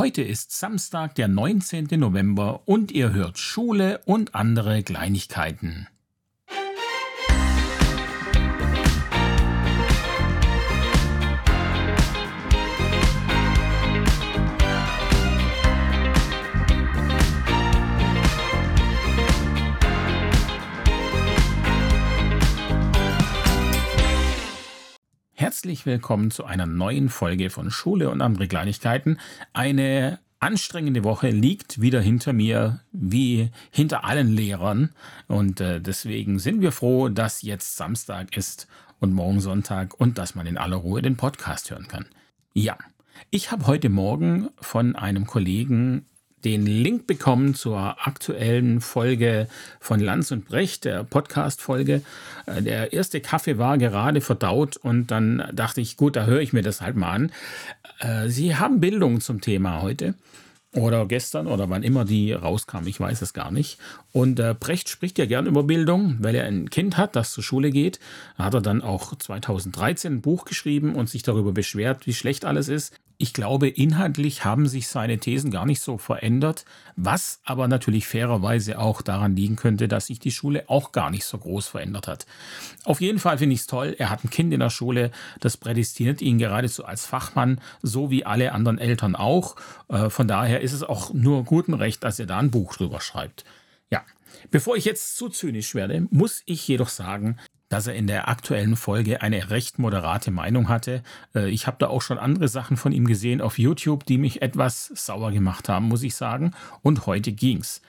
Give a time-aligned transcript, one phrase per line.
[0.00, 1.88] Heute ist Samstag, der 19.
[2.00, 5.88] November und ihr hört Schule und andere Kleinigkeiten.
[25.70, 29.20] Herzlich willkommen zu einer neuen Folge von Schule und andere Kleinigkeiten.
[29.52, 34.90] Eine anstrengende Woche liegt wieder hinter mir, wie hinter allen Lehrern.
[35.28, 38.66] Und äh, deswegen sind wir froh, dass jetzt Samstag ist
[38.98, 42.06] und morgen Sonntag und dass man in aller Ruhe den Podcast hören kann.
[42.52, 42.76] Ja,
[43.30, 46.04] ich habe heute Morgen von einem Kollegen
[46.44, 49.48] den Link bekommen zur aktuellen Folge
[49.80, 52.02] von Lanz und Brecht, der Podcast-Folge.
[52.46, 56.52] Äh, der erste Kaffee war gerade verdaut und dann dachte ich, gut, da höre ich
[56.52, 57.32] mir das halt mal an.
[57.98, 60.14] Äh, Sie haben Bildung zum Thema heute
[60.74, 63.78] oder gestern oder wann immer die rauskam, ich weiß es gar nicht.
[64.12, 67.42] Und äh, Brecht spricht ja gern über Bildung, weil er ein Kind hat, das zur
[67.42, 67.98] Schule geht.
[68.38, 72.44] Da hat er dann auch 2013 ein Buch geschrieben und sich darüber beschwert, wie schlecht
[72.44, 72.94] alles ist.
[73.22, 76.64] Ich glaube, inhaltlich haben sich seine Thesen gar nicht so verändert,
[76.96, 81.26] was aber natürlich fairerweise auch daran liegen könnte, dass sich die Schule auch gar nicht
[81.26, 82.24] so groß verändert hat.
[82.84, 85.58] Auf jeden Fall finde ich es toll, er hat ein Kind in der Schule, das
[85.58, 89.56] prädestiniert ihn geradezu als Fachmann, so wie alle anderen Eltern auch.
[89.88, 93.02] Äh, von daher ist es auch nur guten Recht, dass er da ein Buch drüber
[93.02, 93.44] schreibt.
[93.90, 94.02] Ja,
[94.50, 97.36] bevor ich jetzt zu zynisch werde, muss ich jedoch sagen,
[97.70, 101.02] dass er in der aktuellen Folge eine recht moderate Meinung hatte.
[101.34, 104.42] Äh, ich habe da auch schon andere Sachen von ihm gesehen auf YouTube, die mich
[104.42, 106.52] etwas sauer gemacht haben, muss ich sagen.
[106.82, 107.80] Und heute ging's.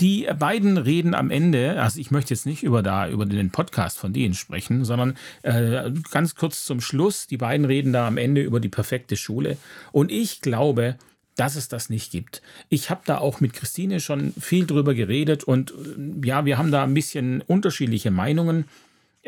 [0.00, 3.98] Die beiden reden am Ende, also ich möchte jetzt nicht über da über den Podcast
[3.98, 7.26] von denen sprechen, sondern äh, ganz kurz zum Schluss.
[7.26, 9.56] Die beiden reden da am Ende über die perfekte Schule.
[9.90, 10.96] Und ich glaube,
[11.34, 12.42] dass es das nicht gibt.
[12.68, 16.70] Ich habe da auch mit Christine schon viel drüber geredet und äh, ja, wir haben
[16.70, 18.64] da ein bisschen unterschiedliche Meinungen.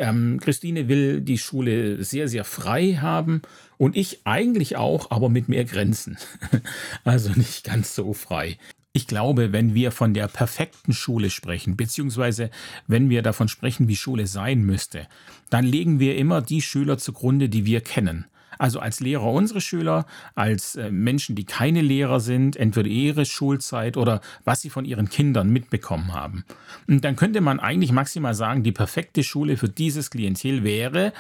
[0.01, 3.43] Ähm, Christine will die Schule sehr, sehr frei haben
[3.77, 6.17] und ich eigentlich auch, aber mit mehr Grenzen.
[7.05, 8.57] also nicht ganz so frei.
[8.93, 12.51] Ich glaube, wenn wir von der perfekten Schule sprechen, beziehungsweise
[12.87, 15.07] wenn wir davon sprechen, wie Schule sein müsste,
[15.51, 18.25] dann legen wir immer die Schüler zugrunde, die wir kennen.
[18.61, 20.05] Also als Lehrer unsere Schüler,
[20.35, 25.09] als äh, Menschen, die keine Lehrer sind, entweder ihre Schulzeit oder was sie von ihren
[25.09, 26.45] Kindern mitbekommen haben.
[26.87, 31.15] Und dann könnte man eigentlich maximal sagen, die perfekte Schule für dieses Klientel wäre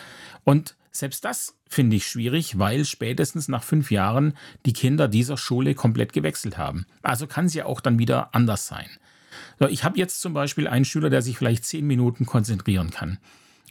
[0.44, 4.34] und selbst das finde ich schwierig, weil spätestens nach fünf Jahren
[4.66, 6.84] die Kinder dieser Schule komplett gewechselt haben.
[7.00, 8.88] Also kann es ja auch dann wieder anders sein.
[9.70, 13.18] ich habe jetzt zum Beispiel einen Schüler, der sich vielleicht zehn Minuten konzentrieren kann.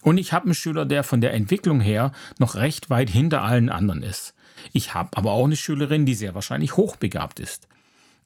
[0.02, 3.70] Und ich habe einen Schüler, der von der Entwicklung her noch recht weit hinter allen
[3.70, 4.34] anderen ist.
[4.74, 7.68] Ich habe aber auch eine Schülerin, die sehr wahrscheinlich hochbegabt ist.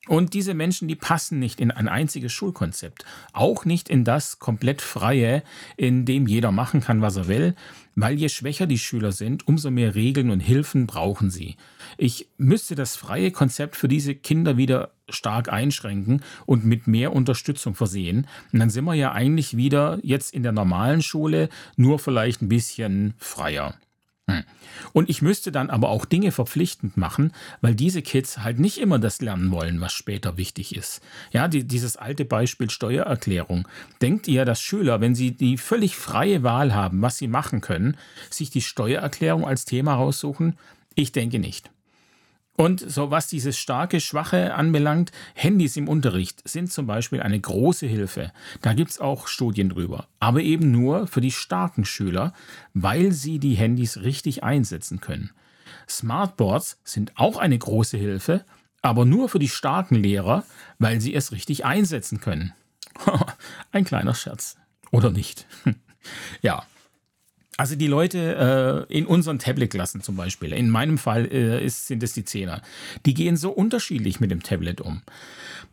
[0.07, 4.81] Und diese Menschen, die passen nicht in ein einziges Schulkonzept, auch nicht in das komplett
[4.81, 5.43] freie,
[5.77, 7.55] in dem jeder machen kann, was er will,
[7.95, 11.55] weil je schwächer die Schüler sind, umso mehr Regeln und Hilfen brauchen sie.
[11.97, 17.75] Ich müsste das freie Konzept für diese Kinder wieder stark einschränken und mit mehr Unterstützung
[17.75, 18.27] versehen.
[18.51, 22.49] Und dann sind wir ja eigentlich wieder jetzt in der normalen Schule, nur vielleicht ein
[22.49, 23.75] bisschen freier.
[24.29, 24.43] Hm.
[24.93, 28.97] Und ich müsste dann aber auch Dinge verpflichtend machen, weil diese Kids halt nicht immer
[28.97, 31.01] das lernen wollen, was später wichtig ist.
[31.31, 33.67] Ja, die, dieses alte Beispiel Steuererklärung.
[34.01, 37.97] Denkt ihr, dass Schüler, wenn sie die völlig freie Wahl haben, was sie machen können,
[38.29, 40.57] sich die Steuererklärung als Thema raussuchen?
[40.95, 41.72] Ich denke nicht.
[42.55, 47.87] Und so was dieses starke, schwache anbelangt, Handys im Unterricht sind zum Beispiel eine große
[47.87, 48.31] Hilfe.
[48.61, 50.07] Da gibt es auch Studien drüber.
[50.19, 52.33] Aber eben nur für die starken Schüler,
[52.73, 55.31] weil sie die Handys richtig einsetzen können.
[55.89, 58.45] Smartboards sind auch eine große Hilfe,
[58.83, 60.43] aber nur für die starken Lehrer,
[60.77, 62.53] weil sie es richtig einsetzen können.
[63.71, 64.57] Ein kleiner Scherz.
[64.91, 65.47] Oder nicht?
[66.43, 66.63] ja,
[67.57, 72.01] also die Leute äh, in unseren Tablet-Klassen zum Beispiel, in meinem Fall äh, ist, sind
[72.03, 72.61] es die Zehner,
[73.05, 75.01] die gehen so unterschiedlich mit dem Tablet um.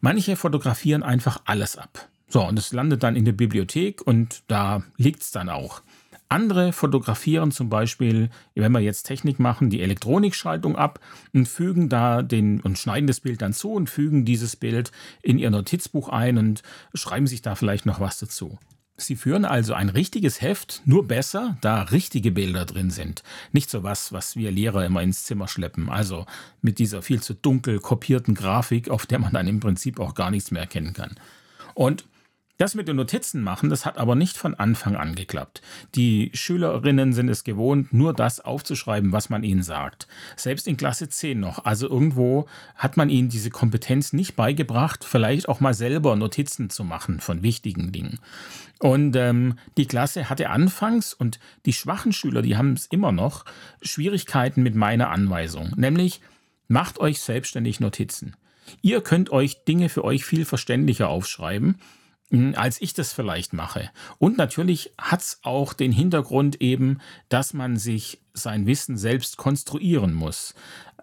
[0.01, 2.09] Manche fotografieren einfach alles ab.
[2.29, 5.83] So, und es landet dann in der Bibliothek und da liegt es dann auch.
[6.29, 11.01] Andere fotografieren zum Beispiel, wenn wir jetzt Technik machen, die Elektronikschaltung ab
[11.33, 14.93] und fügen da den und schneiden das Bild dann zu und fügen dieses Bild
[15.23, 16.63] in ihr Notizbuch ein und
[16.95, 18.61] schreiben sich da vielleicht noch was dazu.
[19.01, 23.23] Sie führen also ein richtiges Heft, nur besser, da richtige Bilder drin sind.
[23.53, 25.89] Nicht so was, was wir Lehrer immer ins Zimmer schleppen.
[25.89, 26.27] Also
[26.63, 30.31] mit dieser viel zu dunkel kopierten Grafik, auf der man dann im Prinzip auch gar
[30.31, 31.17] nichts mehr erkennen kann.
[31.75, 32.05] Und
[32.61, 35.63] Das mit den Notizen machen, das hat aber nicht von Anfang an geklappt.
[35.95, 40.07] Die Schülerinnen sind es gewohnt, nur das aufzuschreiben, was man ihnen sagt.
[40.37, 41.65] Selbst in Klasse 10 noch.
[41.65, 46.85] Also irgendwo hat man ihnen diese Kompetenz nicht beigebracht, vielleicht auch mal selber Notizen zu
[46.85, 48.19] machen von wichtigen Dingen.
[48.79, 53.47] Und ähm, die Klasse hatte anfangs, und die schwachen Schüler, die haben es immer noch,
[53.81, 55.73] Schwierigkeiten mit meiner Anweisung.
[55.77, 56.21] Nämlich,
[56.69, 58.37] macht euch selbstständig Notizen.
[58.83, 61.77] Ihr könnt euch Dinge für euch viel verständlicher aufschreiben
[62.55, 63.91] als ich das vielleicht mache.
[64.19, 66.99] Und natürlich hat es auch den Hintergrund eben,
[67.29, 70.55] dass man sich sein Wissen selbst konstruieren muss.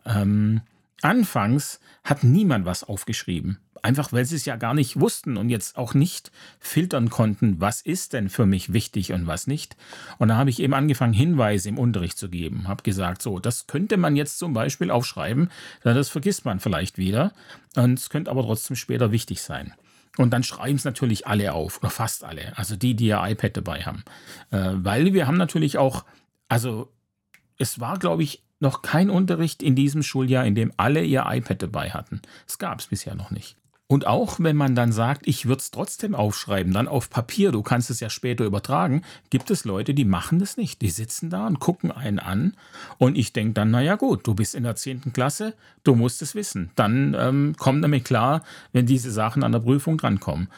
[0.06, 0.62] Ähm,
[1.02, 3.60] anfangs hat niemand was aufgeschrieben.
[3.84, 7.82] Einfach weil sie es ja gar nicht wussten und jetzt auch nicht filtern konnten, was
[7.82, 9.76] ist denn für mich wichtig und was nicht.
[10.18, 12.68] Und da habe ich eben angefangen, Hinweise im Unterricht zu geben.
[12.68, 15.50] Habe gesagt, so, das könnte man jetzt zum Beispiel aufschreiben,
[15.84, 17.34] das vergisst man vielleicht wieder.
[17.76, 19.74] Und es könnte aber trotzdem später wichtig sein.
[20.18, 23.58] Und dann schreiben es natürlich alle auf, oder fast alle, also die, die ihr iPad
[23.58, 24.04] dabei haben.
[24.52, 26.06] Äh, weil wir haben natürlich auch,
[26.48, 26.92] also
[27.58, 31.62] es war, glaube ich, noch kein Unterricht in diesem Schuljahr, in dem alle ihr iPad
[31.62, 32.22] dabei hatten.
[32.48, 33.56] Es gab es bisher noch nicht.
[33.90, 37.64] Und auch wenn man dann sagt, ich würde es trotzdem aufschreiben, dann auf Papier, du
[37.64, 40.82] kannst es ja später übertragen, gibt es Leute, die machen das nicht.
[40.82, 42.58] Die sitzen da und gucken einen an.
[42.98, 45.14] Und ich denke dann, naja gut, du bist in der 10.
[45.14, 45.54] Klasse,
[45.86, 46.72] du musst es wissen.
[46.76, 48.44] Dann ähm, komm damit klar,
[48.74, 50.50] wenn diese Sachen an der Prüfung drankommen.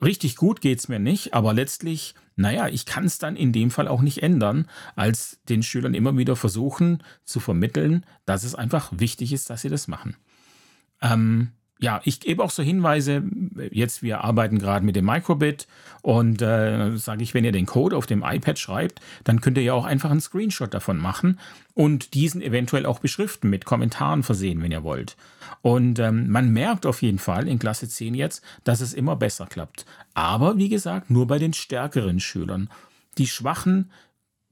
[0.00, 3.72] Richtig gut geht es mir nicht, aber letztlich, naja, ich kann es dann in dem
[3.72, 8.92] Fall auch nicht ändern, als den Schülern immer wieder versuchen zu vermitteln, dass es einfach
[8.92, 10.16] wichtig ist, dass sie das machen.
[11.02, 13.22] Ähm, ja, ich gebe auch so Hinweise.
[13.70, 15.68] Jetzt, wir arbeiten gerade mit dem Microbit
[16.02, 19.64] und äh, sage ich, wenn ihr den Code auf dem iPad schreibt, dann könnt ihr
[19.64, 21.38] ja auch einfach einen Screenshot davon machen
[21.74, 25.16] und diesen eventuell auch beschriften, mit Kommentaren versehen, wenn ihr wollt.
[25.62, 29.46] Und ähm, man merkt auf jeden Fall in Klasse 10 jetzt, dass es immer besser
[29.46, 29.86] klappt.
[30.14, 32.68] Aber wie gesagt, nur bei den stärkeren Schülern.
[33.18, 33.90] Die Schwachen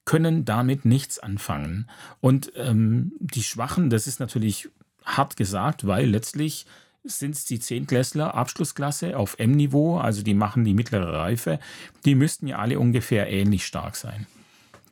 [0.04, 1.88] können damit nichts anfangen.
[2.20, 4.68] Und ähm, die Schwachen, das ist natürlich
[5.04, 6.66] hart gesagt, weil letztlich
[7.08, 11.58] sind es die Zehntklässler, Abschlussklasse auf M-Niveau, also die machen die mittlere Reife,
[12.04, 14.26] die müssten ja alle ungefähr ähnlich stark sein.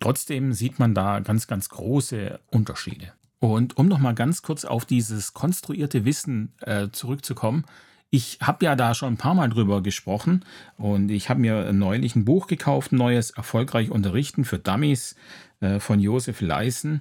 [0.01, 3.13] Trotzdem sieht man da ganz, ganz große Unterschiede.
[3.39, 7.65] Und um nochmal ganz kurz auf dieses konstruierte Wissen äh, zurückzukommen,
[8.11, 10.45] ich habe ja da schon ein paar Mal drüber gesprochen
[10.77, 15.17] und ich habe mir neulich ein Buch gekauft, neues Erfolgreich Unterrichten für Dummies
[15.61, 17.01] äh, von Josef Leisen.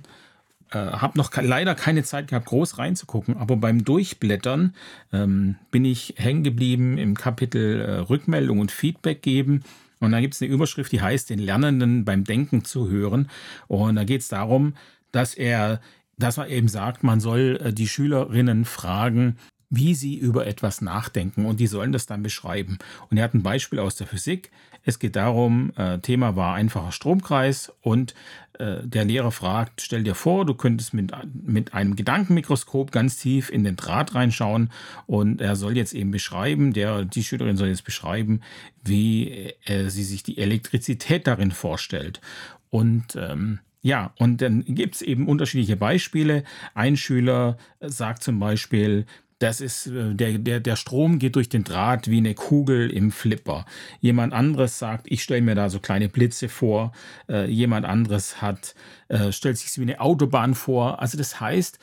[0.74, 4.74] Äh, habe noch leider keine Zeit gehabt, groß reinzugucken, aber beim Durchblättern
[5.12, 9.64] ähm, bin ich hängen geblieben im Kapitel äh, Rückmeldung und Feedback geben.
[10.00, 13.30] Und da gibt es eine Überschrift, die heißt, den Lernenden beim Denken zu hören.
[13.68, 14.76] Und da geht es darum,
[15.12, 15.80] dass er,
[16.18, 19.38] dass er eben sagt, man soll äh, die Schülerinnen fragen,
[19.76, 22.78] wie sie über etwas nachdenken und die sollen das dann beschreiben.
[23.10, 24.52] Und er hat ein Beispiel aus der Physik.
[24.84, 28.14] Es geht darum, äh, Thema war einfacher Stromkreis und
[28.60, 33.50] äh, der Lehrer fragt, stell dir vor, du könntest mit, mit einem Gedankenmikroskop ganz tief
[33.50, 34.70] in den Draht reinschauen
[35.08, 38.42] und er soll jetzt eben beschreiben, der, die Schülerin soll jetzt beschreiben,
[38.84, 42.22] wie äh, sie sich die Elektrizität darin vorstellt.
[42.70, 46.46] Und ähm, ja, und dann gibt es eben unterschiedliche Beispiele.
[46.74, 49.06] Ein Schüler sagt zum Beispiel,
[49.40, 53.12] das ist, äh, der, der, der Strom geht durch den Draht wie eine Kugel im
[53.12, 53.66] Flipper.
[54.00, 56.92] Jemand anderes sagt, ich stelle mir da so kleine Blitze vor.
[57.30, 58.76] Äh, jemand anderes hat,
[59.10, 61.02] äh, stellt sich wie eine Autobahn vor.
[61.02, 61.80] Also das heißt,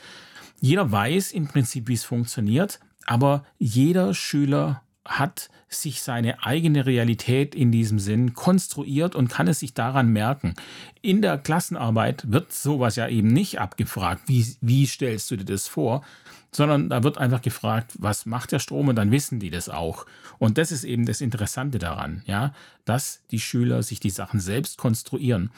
[0.60, 7.54] jeder weiß im Prinzip, wie es funktioniert, aber jeder Schüler hat sich seine eigene Realität
[7.54, 10.54] in diesem Sinn konstruiert und kann es sich daran merken.
[11.00, 15.68] In der Klassenarbeit wird sowas ja eben nicht abgefragt, wie, wie stellst du dir das
[15.68, 16.04] vor,
[16.52, 20.06] sondern da wird einfach gefragt, was macht der Strom und dann wissen die das auch.
[20.38, 22.52] Und das ist eben das Interessante daran, ja,
[22.84, 25.50] dass die Schüler sich die Sachen selbst konstruieren.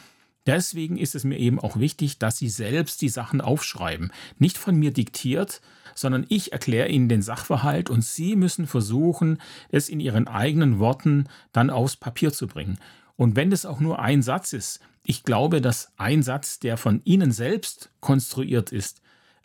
[0.47, 4.13] Deswegen ist es mir eben auch wichtig, dass sie selbst die Sachen aufschreiben.
[4.39, 5.61] Nicht von mir diktiert,
[5.95, 9.39] sondern ich erkläre ihnen den Sachverhalt und sie müssen versuchen,
[9.71, 12.79] es in ihren eigenen Worten dann aufs Papier zu bringen.
[13.17, 17.03] Und wenn das auch nur ein Satz ist, ich glaube, dass ein Satz, der von
[17.05, 19.02] ihnen selbst konstruiert ist,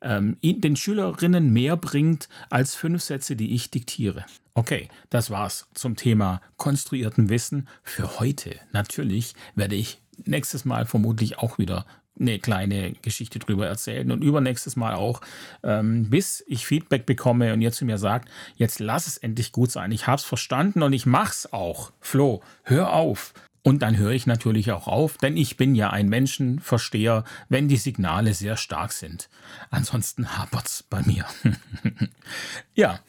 [0.07, 4.25] ähm, den Schülerinnen mehr bringt als fünf Sätze, die ich diktiere.
[4.53, 8.55] Okay, das war's zum Thema konstruierten Wissen für heute.
[8.71, 11.85] Natürlich werde ich nächstes Mal vermutlich auch wieder
[12.19, 15.21] eine kleine Geschichte drüber erzählen und übernächstes Mal auch,
[15.63, 19.71] ähm, bis ich Feedback bekomme und ihr zu mir sagt, jetzt lass es endlich gut
[19.71, 19.91] sein.
[19.91, 21.91] Ich habe es verstanden und ich mach's auch.
[21.99, 23.33] Flo, hör auf.
[23.67, 27.75] Und dann höre ich natürlich auch auf, denn ich bin ja ein Menschenversteher, wenn die
[27.75, 29.27] Signale sehr stark sind.
[29.71, 31.25] Ansonsten hapert's bei mir.
[32.75, 33.01] ja,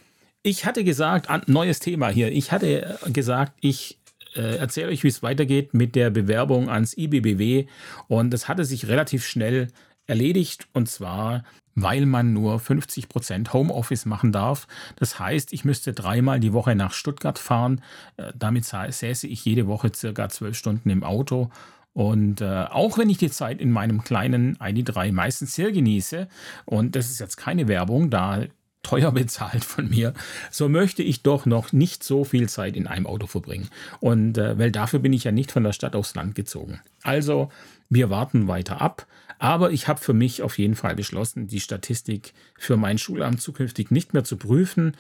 [0.43, 2.33] Ich hatte gesagt, neues Thema hier.
[2.33, 4.01] Ich hatte gesagt, ich
[4.35, 7.67] äh, erzähle euch, wie es weitergeht mit der Bewerbung ans IBBW.
[8.09, 9.69] Und das hatte sich relativ schnell
[10.09, 10.67] erledigt.
[10.73, 11.45] Und zwar,
[11.75, 14.67] weil man nur 50% Homeoffice machen darf.
[14.97, 17.83] Das heißt, ich müsste dreimal die Woche nach Stuttgart fahren.
[18.17, 21.51] Äh, damit säße ich jede Woche circa zwölf Stunden im Auto.
[21.93, 26.29] Und äh, auch wenn ich die Zeit in meinem kleinen ID3 meistens sehr genieße,
[26.65, 28.45] und das ist jetzt keine Werbung, da
[28.83, 30.15] teuer bezahlt von mir,
[30.51, 33.69] so möchte ich doch noch nicht so viel Zeit in einem Auto verbringen.
[34.01, 36.81] Und äh, weil dafür bin ich ja nicht von der Stadt aufs Land gezogen.
[37.03, 37.51] Also,
[37.89, 39.07] wir warten weiter ab.
[39.39, 43.91] Aber ich habe für mich auf jeden Fall beschlossen, die Statistik für mein Schulamt zukünftig
[43.91, 44.97] nicht mehr zu prüfen.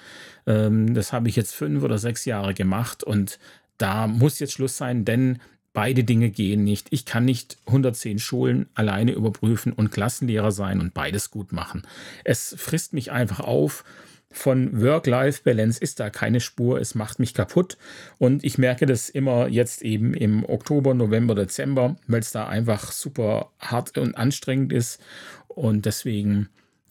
[0.47, 3.38] Ähm, das habe ich jetzt fünf oder sechs Jahre gemacht und
[3.78, 5.40] da muss jetzt Schluss sein, denn
[5.78, 6.88] Beide Dinge gehen nicht.
[6.90, 11.87] Ich kann nicht 110 Schulen alleine überprüfen und Klassenlehrer sein und beides gut machen.
[12.25, 13.85] Es frisst mich einfach auf.
[14.28, 16.80] Von Work-Life-Balance ist da keine Spur.
[16.80, 17.78] Es macht mich kaputt.
[18.18, 22.90] Und ich merke das immer jetzt eben im Oktober, November, Dezember, weil es da einfach
[22.90, 25.00] super hart und anstrengend ist.
[25.47, 26.49] Und deswegen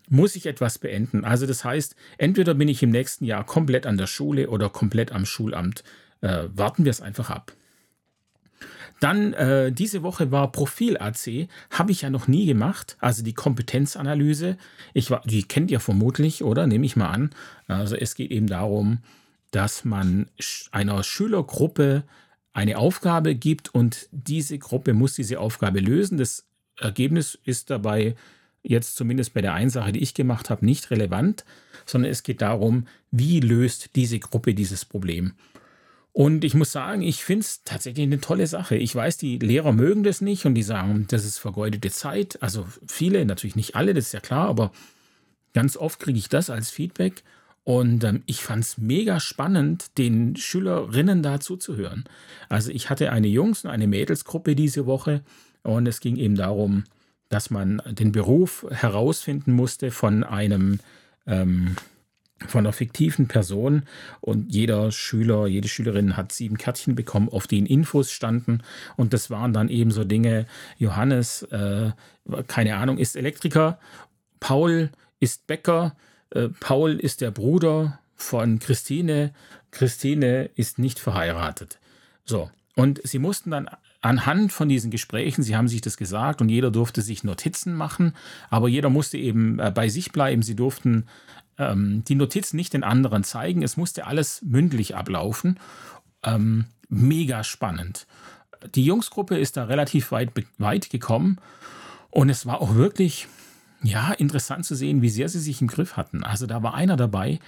[0.08, 1.26] muss ich etwas beenden.
[1.26, 5.12] Also das heißt, entweder bin ich im nächsten Jahr komplett an der Schule oder komplett
[5.12, 5.84] am Schulamt.
[6.22, 7.52] Äh, warten wir es einfach ab.
[9.00, 12.98] Dann äh, diese Woche war Profil AC, habe ich ja noch nie gemacht.
[13.00, 14.58] Also die Kompetenzanalyse.
[14.94, 16.68] Ich war, die kennt ihr vermutlich, oder?
[16.68, 17.30] Nehme ich mal an.
[17.68, 19.00] Also es geht eben darum,
[19.52, 20.30] dass man
[20.72, 22.04] einer Schülergruppe
[22.54, 26.18] eine Aufgabe gibt und diese Gruppe muss diese Aufgabe lösen.
[26.18, 26.48] Das
[26.80, 28.16] Ergebnis ist dabei
[28.64, 31.46] jetzt zumindest bei der einen Sache, die ich gemacht habe, nicht relevant,
[31.86, 35.34] sondern es geht darum, wie löst diese Gruppe dieses Problem.
[36.18, 38.76] Und ich muss sagen, ich finde es tatsächlich eine tolle Sache.
[38.76, 42.42] Ich weiß, die Lehrer mögen das nicht und die sagen, das ist vergeudete Zeit.
[42.42, 44.72] Also viele, natürlich nicht alle, das ist ja klar, aber
[45.54, 47.22] ganz oft kriege ich das als Feedback.
[47.64, 52.06] Und ähm, ich fand es mega spannend, den Schülerinnen da zuzuhören.
[52.50, 55.22] Also ich hatte eine Jungs- und eine Mädelsgruppe diese Woche
[55.62, 56.86] und es ging eben darum,
[57.30, 60.80] dass man den Beruf herausfinden musste von einem
[61.28, 61.76] ähm,
[62.46, 63.84] von einer fiktiven Person
[64.22, 68.62] und jeder Schüler, jede Schülerin hat sieben Kärtchen bekommen, auf denen Infos standen
[68.96, 70.46] und das waren dann eben so Dinge,
[70.78, 71.92] Johannes, äh,
[72.48, 73.80] keine Ahnung, ist Elektriker,
[74.40, 75.96] Paul ist Bäcker,
[76.30, 79.34] äh, Paul ist der Bruder von Christine,
[79.72, 81.80] Christine ist nicht verheiratet.
[82.24, 83.70] So, und sie mussten dann
[84.02, 88.14] anhand von diesen Gesprächen, sie haben sich das gesagt und jeder durfte sich Notizen machen,
[88.50, 90.42] aber jeder musste eben äh, bei sich bleiben.
[90.42, 91.06] Sie durften
[91.58, 93.64] ähm, die Notizen nicht den anderen zeigen.
[93.64, 95.60] Es musste alles mündlich ablaufen.
[96.24, 98.08] Ähm, mega spannend.
[98.76, 101.40] Die Jungsgruppe ist da relativ weit, weit gekommen
[102.10, 103.28] und es war auch wirklich
[103.84, 106.24] ja, interessant zu sehen, wie sehr sie sich im Griff hatten.
[106.24, 107.40] Also da war einer dabei,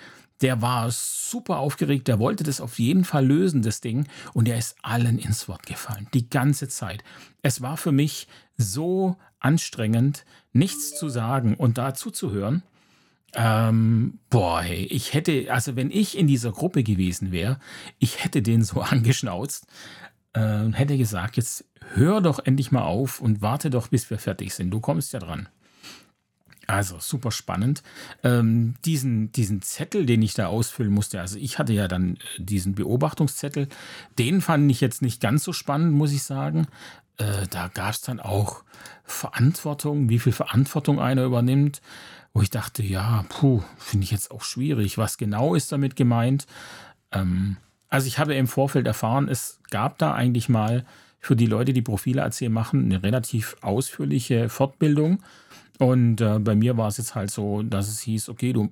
[0.41, 4.57] der war super aufgeregt, der wollte das auf jeden Fall lösen, das Ding, und er
[4.57, 7.03] ist allen ins Wort gefallen, die ganze Zeit.
[7.41, 12.63] Es war für mich so anstrengend, nichts zu sagen und da zuzuhören.
[13.35, 17.59] Ähm, boah, hey, ich hätte, also wenn ich in dieser Gruppe gewesen wäre,
[17.99, 19.67] ich hätte den so angeschnauzt
[20.33, 24.17] äh, und hätte gesagt, jetzt hör doch endlich mal auf und warte doch, bis wir
[24.17, 24.71] fertig sind.
[24.71, 25.47] Du kommst ja dran.
[26.69, 27.81] Also super spannend.
[28.23, 32.19] Ähm, diesen, diesen Zettel, den ich da ausfüllen musste, also ich hatte ja dann äh,
[32.37, 33.67] diesen Beobachtungszettel,
[34.19, 36.67] den fand ich jetzt nicht ganz so spannend, muss ich sagen.
[37.19, 38.63] Äh, da gab es dann auch
[39.03, 41.81] Verantwortung, wie viel Verantwortung einer übernimmt
[42.33, 44.97] wo ich dachte, ja, puh, finde ich jetzt auch schwierig.
[44.97, 46.45] Was genau ist damit gemeint?
[47.11, 47.57] Ähm,
[47.89, 50.85] also ich habe im Vorfeld erfahren, es gab da eigentlich mal
[51.19, 55.21] für die Leute, die Profile AC machen, eine relativ ausführliche Fortbildung.
[55.79, 58.69] Und äh, bei mir war es jetzt halt so, dass es hieß, okay, du,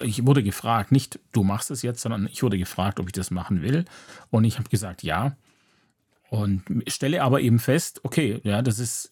[0.00, 3.30] ich wurde gefragt, nicht du machst es jetzt, sondern ich wurde gefragt, ob ich das
[3.30, 3.84] machen will.
[4.30, 5.36] Und ich habe gesagt, ja.
[6.34, 9.10] Und stelle aber eben fest, okay, ja, das ist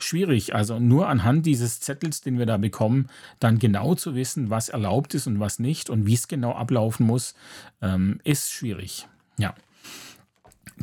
[0.00, 0.56] schwierig.
[0.56, 5.14] Also nur anhand dieses Zettels, den wir da bekommen, dann genau zu wissen, was erlaubt
[5.14, 7.34] ist und was nicht und wie es genau ablaufen muss,
[7.80, 9.06] ähm, ist schwierig.
[9.38, 9.54] Ja.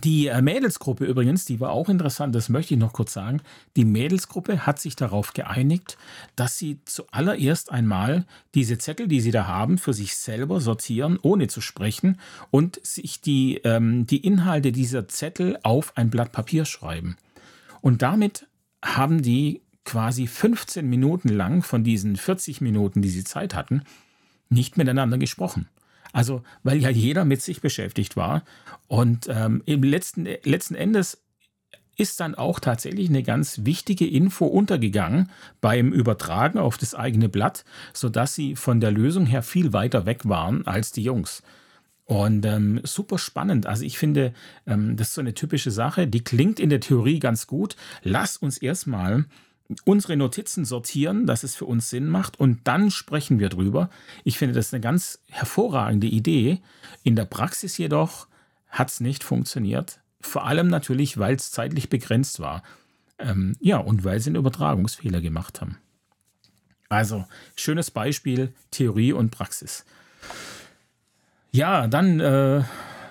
[0.04, 3.42] Die äh, Mädelsgruppe übrigens, die war auch interessant, das möchte ich noch kurz sagen.
[3.78, 5.98] Die Mädelsgruppe hat sich darauf geeinigt,
[6.36, 8.26] dass sie zuallererst einmal
[8.56, 12.20] diese Zettel, die sie da haben, für sich selber sortieren, ohne zu sprechen
[12.52, 17.16] und sich die, ähm, die Inhalte dieser Zettel auf ein Blatt Papier schreiben.
[17.82, 18.48] Und damit
[18.84, 23.84] haben die quasi 15 Minuten lang von diesen 40 Minuten, die sie Zeit hatten,
[24.50, 25.70] nicht miteinander gesprochen.
[26.16, 28.44] Also, weil ja jeder mit sich beschäftigt war.
[28.88, 31.22] Und ähm, im letzten, letzten Endes
[31.98, 35.30] ist dann auch tatsächlich eine ganz wichtige Info untergegangen
[35.60, 40.22] beim Übertragen auf das eigene Blatt, sodass sie von der Lösung her viel weiter weg
[40.24, 41.44] waren als die Jungs.
[42.06, 43.66] Und ähm, super spannend.
[43.66, 44.34] Also ich finde,
[44.66, 47.76] ähm, das ist so eine typische Sache, die klingt in der Theorie ganz gut.
[48.04, 49.26] Lass uns erstmal
[49.84, 53.90] unsere Notizen sortieren, dass es für uns Sinn macht und dann sprechen wir drüber.
[54.24, 56.62] Ich finde das eine ganz hervorragende Idee.
[57.04, 58.28] In der Praxis jedoch
[58.70, 60.00] hat es nicht funktioniert.
[60.22, 62.64] Vor allem natürlich, weil es zeitlich begrenzt war.
[63.18, 65.78] Ähm, ja, und weil sie einen Übertragungsfehler gemacht haben.
[66.90, 69.86] Also, schönes Beispiel, Theorie und Praxis.
[71.52, 72.64] Ja, dann, äh,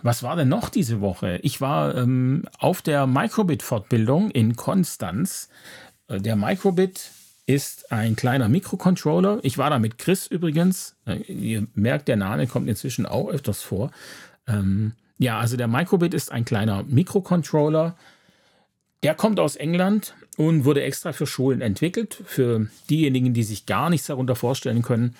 [0.03, 1.39] was war denn noch diese Woche?
[1.43, 5.49] Ich war ähm, auf der Microbit-Fortbildung in Konstanz.
[6.09, 7.11] Äh, der Microbit
[7.47, 9.41] ist ein kleiner Mikrocontroller.
[9.43, 10.97] Ich war da mit Chris übrigens.
[11.07, 13.91] Äh, ihr merkt, der Name kommt inzwischen auch öfters vor.
[14.47, 17.97] Ähm, ja, also der Microbit ist ein kleiner Mikrocontroller.
[19.03, 22.23] Der kommt aus England und wurde extra für Schulen entwickelt.
[22.25, 25.15] Für diejenigen, die sich gar nichts darunter vorstellen können.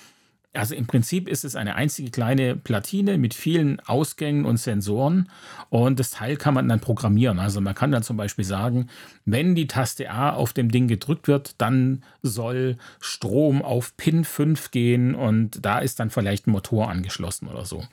[0.55, 5.29] Also im Prinzip ist es eine einzige kleine Platine mit vielen Ausgängen und Sensoren
[5.69, 7.39] und das Teil kann man dann programmieren.
[7.39, 8.87] Also man kann dann zum Beispiel sagen,
[9.25, 14.71] wenn die Taste A auf dem Ding gedrückt wird, dann soll Strom auf Pin 5
[14.71, 17.83] gehen und da ist dann vielleicht ein Motor angeschlossen oder so.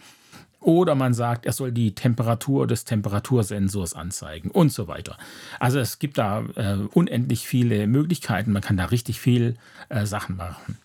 [0.63, 5.19] Oder man sagt, er soll die Temperatur des Temperatursensors anzeigen und so weiter.
[5.59, 8.53] Also es gibt da äh, unendlich viele Möglichkeiten.
[8.53, 9.57] Man kann da richtig viel
[9.89, 10.79] äh, Sachen machen.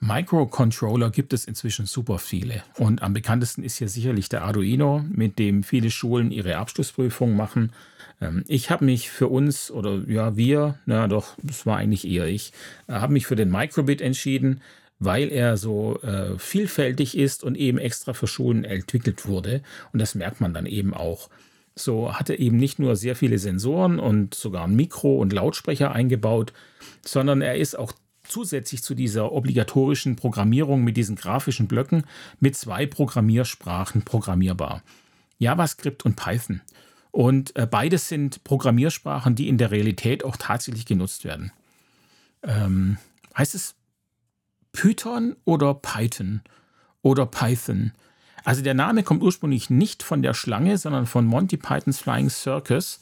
[0.00, 2.62] Microcontroller gibt es inzwischen super viele.
[2.78, 7.72] Und am bekanntesten ist hier sicherlich der Arduino, mit dem viele Schulen ihre Abschlussprüfungen machen.
[8.20, 12.26] Ähm, ich habe mich für uns, oder ja, wir, na doch, das war eigentlich eher
[12.26, 12.52] ich,
[12.88, 14.62] äh, habe mich für den Microbit entschieden,
[14.98, 19.62] weil er so äh, vielfältig ist und eben extra für Schulen entwickelt wurde.
[19.92, 21.28] Und das merkt man dann eben auch.
[21.74, 25.92] So hat er eben nicht nur sehr viele Sensoren und sogar ein Mikro und Lautsprecher
[25.92, 26.52] eingebaut,
[27.04, 27.92] sondern er ist auch
[28.30, 32.04] zusätzlich zu dieser obligatorischen Programmierung mit diesen grafischen Blöcken
[32.38, 34.82] mit zwei Programmiersprachen programmierbar.
[35.38, 36.60] JavaScript und Python.
[37.10, 41.52] Und äh, beides sind Programmiersprachen, die in der Realität auch tatsächlich genutzt werden.
[42.42, 42.98] Ähm,
[43.36, 43.74] heißt es
[44.72, 46.42] Python oder Python
[47.02, 47.92] oder Python?
[48.44, 53.00] Also der Name kommt ursprünglich nicht von der Schlange, sondern von Monty Pythons Flying Circus.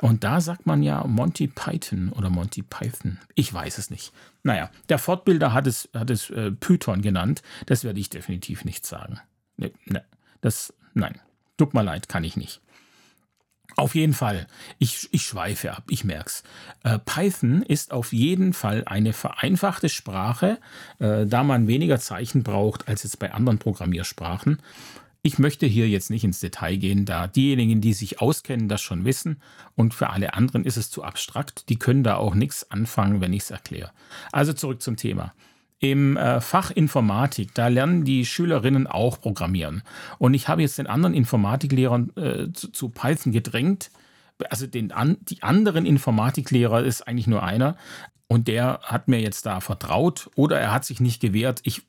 [0.00, 3.18] Und da sagt man ja Monty Python oder Monty Python.
[3.34, 4.12] Ich weiß es nicht.
[4.42, 7.42] Naja, der Fortbilder hat es, hat es äh, Python genannt.
[7.66, 9.20] Das werde ich definitiv nicht sagen.
[9.56, 10.04] Ne, ne,
[10.40, 11.20] das, nein.
[11.56, 12.60] Tut mir leid, kann ich nicht.
[13.76, 14.46] Auf jeden Fall,
[14.78, 16.42] ich, ich schweife ab, ich merk's.
[16.82, 20.58] Äh, Python ist auf jeden Fall eine vereinfachte Sprache,
[20.98, 24.62] äh, da man weniger Zeichen braucht als jetzt bei anderen Programmiersprachen.
[25.26, 29.04] Ich möchte hier jetzt nicht ins Detail gehen, da diejenigen, die sich auskennen, das schon
[29.04, 29.40] wissen
[29.74, 31.68] und für alle anderen ist es zu abstrakt.
[31.68, 33.90] Die können da auch nichts anfangen, wenn ich es erkläre.
[34.30, 35.34] Also zurück zum Thema.
[35.80, 39.82] Im äh, Fach Informatik, da lernen die Schülerinnen auch Programmieren.
[40.18, 43.90] Und ich habe jetzt den anderen Informatiklehrern äh, zu, zu, Python gedrängt.
[44.48, 47.76] Also den, an, die anderen Informatiklehrer ist eigentlich nur einer.
[48.28, 51.62] Und der hat mir jetzt da vertraut oder er hat sich nicht gewehrt.
[51.64, 51.82] Ich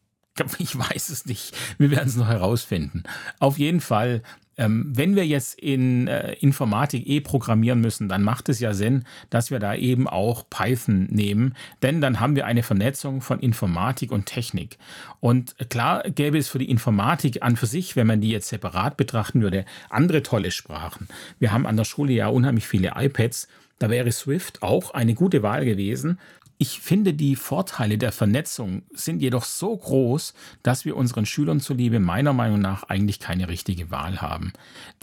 [0.60, 1.56] Ich weiß es nicht.
[1.78, 3.04] Wir werden es noch herausfinden.
[3.40, 4.22] Auf jeden Fall,
[4.58, 9.04] ähm, wenn wir jetzt in äh, Informatik eh programmieren müssen, dann macht es ja Sinn,
[9.30, 14.12] dass wir da eben auch Python nehmen, denn dann haben wir eine Vernetzung von Informatik
[14.12, 14.78] und Technik.
[15.20, 18.98] Und klar gäbe es für die Informatik an für sich, wenn man die jetzt separat
[18.98, 21.08] betrachten würde, andere tolle Sprachen.
[21.40, 23.48] Wir haben an der Schule ja unheimlich viele iPads.
[23.80, 26.18] Da wäre Swift auch eine gute Wahl gewesen.
[26.60, 32.00] Ich finde, die Vorteile der Vernetzung sind jedoch so groß, dass wir unseren Schülern zuliebe
[32.00, 34.54] meiner Meinung nach eigentlich keine richtige Wahl haben.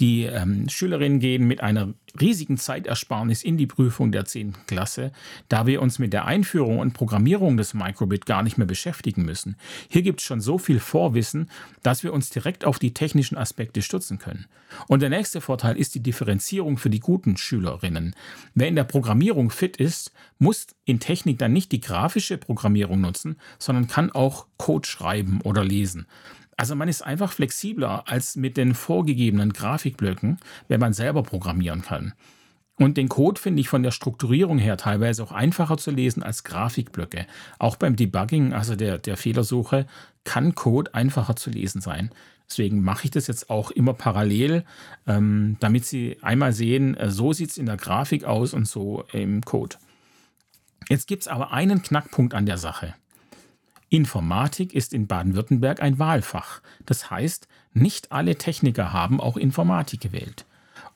[0.00, 4.54] Die ähm, Schülerinnen gehen mit einer riesigen Zeitersparnis in die Prüfung der 10.
[4.66, 5.12] Klasse,
[5.48, 9.56] da wir uns mit der Einführung und Programmierung des Microbit gar nicht mehr beschäftigen müssen.
[9.88, 11.50] Hier gibt es schon so viel Vorwissen,
[11.82, 14.46] dass wir uns direkt auf die technischen Aspekte stützen können.
[14.88, 18.14] Und der nächste Vorteil ist die Differenzierung für die guten Schülerinnen.
[18.54, 23.36] Wer in der Programmierung fit ist, muss in Technik dann nicht die grafische Programmierung nutzen,
[23.58, 26.06] sondern kann auch Code schreiben oder lesen.
[26.56, 32.12] Also man ist einfach flexibler als mit den vorgegebenen Grafikblöcken, wenn man selber programmieren kann.
[32.76, 36.42] Und den Code finde ich von der Strukturierung her teilweise auch einfacher zu lesen als
[36.42, 37.26] Grafikblöcke.
[37.58, 39.86] Auch beim Debugging, also der, der Fehlersuche,
[40.24, 42.10] kann Code einfacher zu lesen sein.
[42.48, 44.64] Deswegen mache ich das jetzt auch immer parallel,
[45.06, 49.04] ähm, damit Sie einmal sehen, äh, so sieht es in der Grafik aus und so
[49.12, 49.76] im Code.
[50.88, 52.94] Jetzt gibt es aber einen Knackpunkt an der Sache.
[53.88, 56.60] Informatik ist in Baden-Württemberg ein Wahlfach.
[56.84, 60.46] Das heißt, nicht alle Techniker haben auch Informatik gewählt.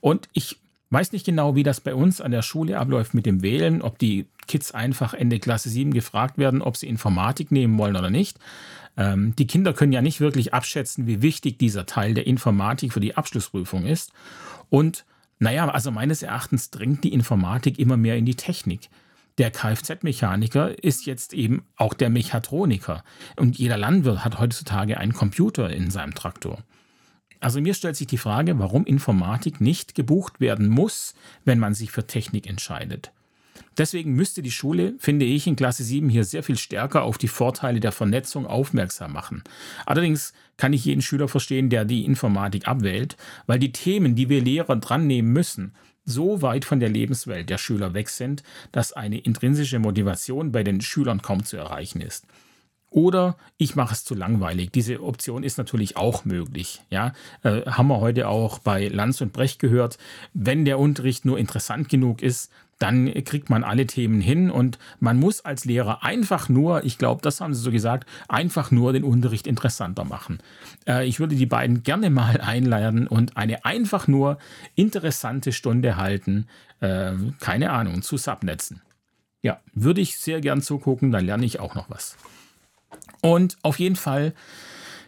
[0.01, 0.59] Und ich
[0.91, 3.99] Weiß nicht genau, wie das bei uns an der Schule abläuft mit dem Wählen, ob
[3.99, 8.39] die Kids einfach Ende Klasse 7 gefragt werden, ob sie Informatik nehmen wollen oder nicht.
[8.97, 13.01] Ähm, die Kinder können ja nicht wirklich abschätzen, wie wichtig dieser Teil der Informatik für
[13.01, 14.13] die Abschlussprüfung ist.
[14.71, 15.05] Und
[15.39, 18.89] naja, also meines Erachtens drängt die Informatik immer mehr in die Technik.
[19.39, 23.05] Der Kfz-Mechaniker ist jetzt eben auch der Mechatroniker.
[23.37, 26.59] Und jeder Landwirt hat heutzutage einen Computer in seinem Traktor.
[27.41, 31.93] Also mir stellt sich die Frage, warum Informatik nicht gebucht werden muss, wenn man sich
[31.93, 33.13] für Technik entscheidet.
[33.77, 37.29] Deswegen müsste die Schule, finde ich, in Klasse 7 hier sehr viel stärker auf die
[37.29, 39.45] Vorteile der Vernetzung aufmerksam machen.
[39.87, 44.43] Allerdings kann ich jeden Schüler verstehen, der die Informatik abwählt, weil die Themen, die wir
[44.43, 45.75] Lehrer dran nehmen müssen,
[46.09, 48.43] so weit von der Lebenswelt der Schüler weg sind,
[48.73, 52.27] dass eine intrinsische Motivation bei den Schülern kaum zu erreichen ist.
[52.91, 54.71] Oder ich mache es zu langweilig.
[54.73, 56.83] Diese Option ist natürlich auch möglich.
[56.91, 59.99] Ja, äh, haben wir heute auch bei Lanz und Brecht gehört.
[60.33, 65.19] Wenn der Unterricht nur interessant genug ist, dann kriegt man alle Themen hin und man
[65.19, 69.05] muss als Lehrer einfach nur, ich glaube, das haben sie so gesagt, einfach nur den
[69.05, 70.39] Unterricht interessanter machen.
[70.87, 74.39] Äh, ich würde die beiden gerne mal einladen und eine einfach nur
[74.77, 76.47] interessante Stunde halten,
[76.81, 78.81] äh, keine Ahnung, zu Subnetzen.
[79.43, 82.17] Ja, würde ich sehr gern zugucken, dann lerne ich auch noch was.
[83.21, 84.35] Und auf jeden Fall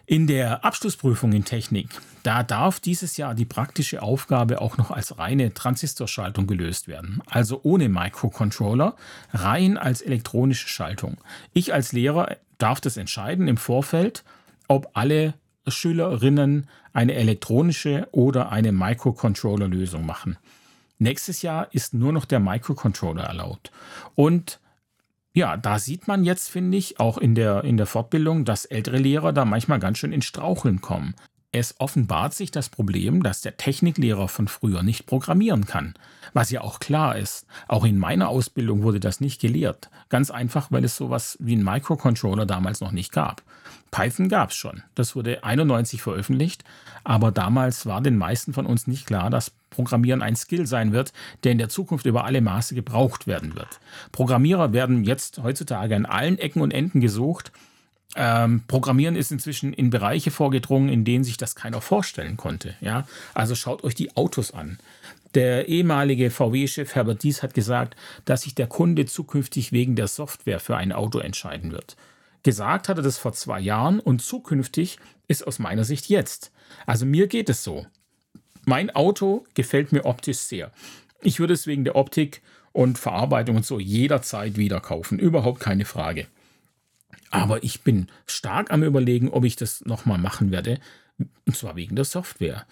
[0.07, 1.88] in der Abschlussprüfung in Technik,
[2.23, 7.61] da darf dieses Jahr die praktische Aufgabe auch noch als reine Transistorschaltung gelöst werden, also
[7.62, 8.96] ohne Microcontroller,
[9.33, 11.18] rein als elektronische Schaltung.
[11.53, 14.25] Ich als Lehrer darf das entscheiden im Vorfeld,
[14.68, 15.35] ob alle
[15.66, 20.37] Schülerinnen eine elektronische oder eine Microcontroller-Lösung machen.
[20.99, 23.70] Nächstes Jahr ist nur noch der Microcontroller erlaubt.
[24.14, 24.60] Und
[25.40, 28.98] ja, da sieht man jetzt, finde ich, auch in der, in der Fortbildung, dass ältere
[28.98, 31.14] Lehrer da manchmal ganz schön ins Straucheln kommen.
[31.52, 35.94] Es offenbart sich das Problem, dass der Techniklehrer von früher nicht programmieren kann.
[36.32, 37.44] Was ja auch klar ist.
[37.66, 39.90] Auch in meiner Ausbildung wurde das nicht gelehrt.
[40.10, 43.42] Ganz einfach, weil es sowas wie einen Microcontroller damals noch nicht gab.
[43.90, 44.84] Python gab es schon.
[44.94, 46.62] Das wurde 91 veröffentlicht,
[47.02, 51.12] aber damals war den meisten von uns nicht klar, dass Programmieren ein Skill sein wird,
[51.42, 53.80] der in der Zukunft über alle Maße gebraucht werden wird.
[54.12, 57.50] Programmierer werden jetzt heutzutage an allen Ecken und Enden gesucht.
[58.16, 62.75] Ähm, Programmieren ist inzwischen in Bereiche vorgedrungen, in denen sich das keiner vorstellen konnte.
[62.81, 63.07] Ja?
[63.35, 64.79] Also schaut euch die Autos an.
[65.35, 70.59] Der ehemalige VW-Chef Herbert Dies hat gesagt, dass sich der Kunde zukünftig wegen der Software
[70.59, 71.96] für ein Auto entscheiden wird.
[72.42, 76.51] Gesagt hat er das vor zwei Jahren und zukünftig ist aus meiner Sicht jetzt.
[76.87, 77.87] Also mir geht es so.
[78.64, 80.73] Mein Auto gefällt mir optisch sehr.
[81.23, 82.42] Ich würde es wegen der Optik
[82.73, 85.18] und Verarbeitung und so jederzeit wieder kaufen.
[85.18, 86.27] Überhaupt keine Frage.
[87.31, 90.81] Aber ich bin stark am Überlegen, ob ich das nochmal machen werde.
[91.47, 92.66] Und zwar wegen der Software.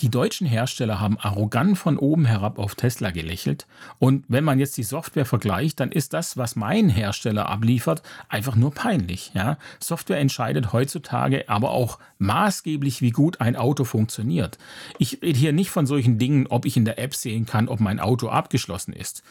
[0.00, 3.66] Die deutschen Hersteller haben arrogant von oben herab auf Tesla gelächelt.
[3.98, 8.56] Und wenn man jetzt die Software vergleicht, dann ist das, was mein Hersteller abliefert, einfach
[8.56, 9.32] nur peinlich.
[9.34, 9.58] Ja?
[9.78, 14.56] Software entscheidet heutzutage aber auch maßgeblich, wie gut ein Auto funktioniert.
[14.98, 17.80] Ich rede hier nicht von solchen Dingen, ob ich in der App sehen kann, ob
[17.80, 19.22] mein Auto abgeschlossen ist.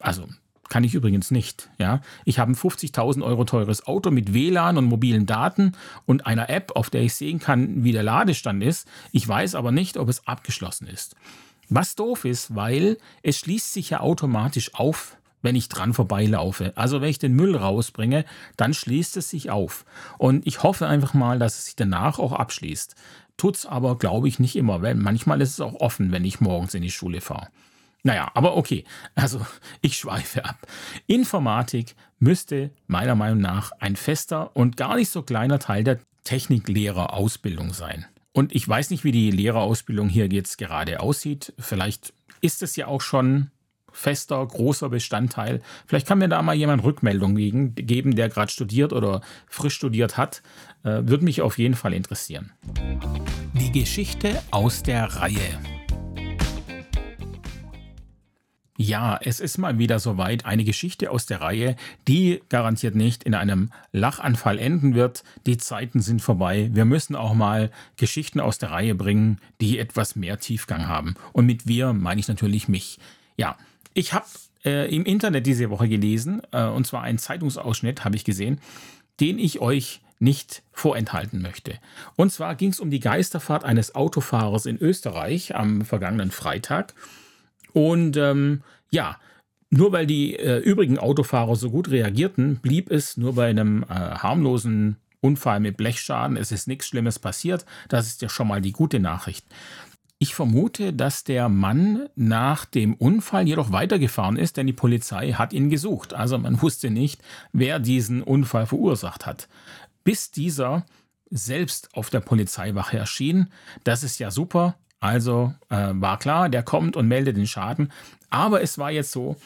[0.00, 0.26] Also
[0.68, 1.70] kann ich übrigens nicht.
[1.78, 2.00] Ja?
[2.24, 5.72] Ich habe ein 50.000 Euro teures Auto mit WLAN und mobilen Daten
[6.06, 8.88] und einer App, auf der ich sehen kann, wie der Ladestand ist.
[9.12, 11.16] Ich weiß aber nicht, ob es abgeschlossen ist.
[11.68, 16.72] Was doof ist, weil es schließt sich ja automatisch auf, wenn ich dran vorbeilaufe.
[16.76, 18.24] Also wenn ich den Müll rausbringe,
[18.56, 19.84] dann schließt es sich auf.
[20.16, 22.94] Und ich hoffe einfach mal, dass es sich danach auch abschließt.
[23.36, 26.74] Tut's aber, glaube ich, nicht immer, weil manchmal ist es auch offen, wenn ich morgens
[26.74, 27.48] in die Schule fahre.
[28.02, 28.84] Naja, aber okay.
[29.14, 29.44] Also
[29.80, 30.66] ich schweife ab.
[31.06, 37.72] Informatik müsste meiner Meinung nach ein fester und gar nicht so kleiner Teil der Techniklehrerausbildung
[37.72, 38.06] sein.
[38.32, 41.52] Und ich weiß nicht, wie die Lehrerausbildung hier jetzt gerade aussieht.
[41.58, 43.50] Vielleicht ist es ja auch schon
[43.90, 45.60] fester, großer Bestandteil.
[45.86, 50.42] Vielleicht kann mir da mal jemand Rückmeldung geben, der gerade studiert oder frisch studiert hat.
[50.84, 52.52] Äh, Würde mich auf jeden Fall interessieren.
[53.54, 55.77] Die Geschichte aus der Reihe.
[58.80, 61.74] Ja, es ist mal wieder soweit eine Geschichte aus der Reihe,
[62.06, 65.24] die garantiert nicht in einem Lachanfall enden wird.
[65.46, 66.70] Die Zeiten sind vorbei.
[66.72, 71.16] Wir müssen auch mal Geschichten aus der Reihe bringen, die etwas mehr Tiefgang haben.
[71.32, 73.00] Und mit wir meine ich natürlich mich.
[73.36, 73.56] Ja,
[73.94, 74.26] ich habe
[74.64, 78.60] äh, im Internet diese Woche gelesen, äh, und zwar einen Zeitungsausschnitt habe ich gesehen,
[79.18, 81.80] den ich euch nicht vorenthalten möchte.
[82.14, 86.94] Und zwar ging es um die Geisterfahrt eines Autofahrers in Österreich am vergangenen Freitag.
[87.72, 89.18] Und ähm, ja,
[89.70, 93.94] nur weil die äh, übrigen Autofahrer so gut reagierten, blieb es nur bei einem äh,
[93.94, 96.36] harmlosen Unfall mit Blechschaden.
[96.36, 97.66] Es ist nichts Schlimmes passiert.
[97.88, 99.44] Das ist ja schon mal die gute Nachricht.
[100.20, 105.52] Ich vermute, dass der Mann nach dem Unfall jedoch weitergefahren ist, denn die Polizei hat
[105.52, 106.12] ihn gesucht.
[106.12, 109.48] Also man wusste nicht, wer diesen Unfall verursacht hat.
[110.02, 110.86] Bis dieser
[111.30, 113.48] selbst auf der Polizeiwache erschien.
[113.84, 114.76] Das ist ja super.
[115.00, 117.92] Also äh, war klar, der kommt und meldet den Schaden.
[118.30, 119.36] Aber es war jetzt so,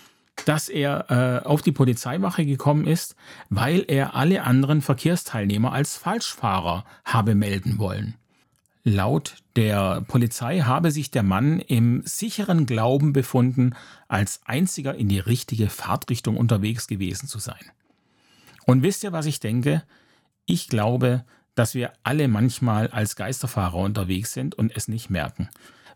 [0.47, 3.17] dass er äh, auf die Polizeiwache gekommen ist,
[3.51, 8.15] weil er alle anderen Verkehrsteilnehmer als Falschfahrer habe melden wollen.
[8.85, 13.75] Laut der Polizei habe sich der Mann im sicheren Glauben befunden,
[14.09, 17.65] als einziger in die richtige Fahrtrichtung unterwegs gewesen zu sein.
[18.67, 19.85] Und wisst ihr, was ich denke?
[20.47, 25.49] Ich glaube, dass wir alle manchmal als Geisterfahrer unterwegs sind und es nicht merken.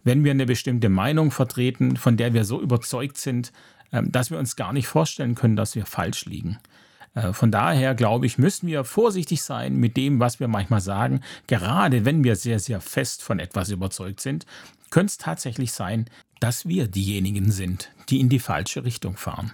[0.04, 3.52] Wenn wir eine bestimmte Meinung vertreten, von der wir so überzeugt sind,
[3.92, 6.58] ähm, dass wir uns gar nicht vorstellen können, dass wir falsch liegen.
[7.14, 11.20] Äh, von daher glaube ich, müssen wir vorsichtig sein mit dem, was wir manchmal sagen.
[11.46, 14.46] Gerade wenn wir sehr, sehr fest von etwas überzeugt sind,
[14.90, 16.06] könnte es tatsächlich sein,
[16.40, 19.52] dass wir diejenigen sind, die in die falsche Richtung fahren.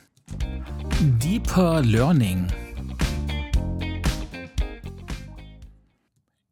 [1.00, 2.48] Deeper Learning.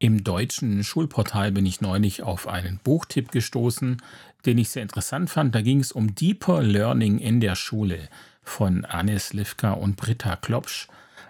[0.02, 3.98] Im deutschen Schulportal bin ich neulich auf einen Buchtipp gestoßen,
[4.46, 5.54] den ich sehr interessant fand.
[5.54, 8.08] Da ging es um Deeper Learning in der Schule
[8.42, 10.88] von Anne Slivka und Britta Klopsch.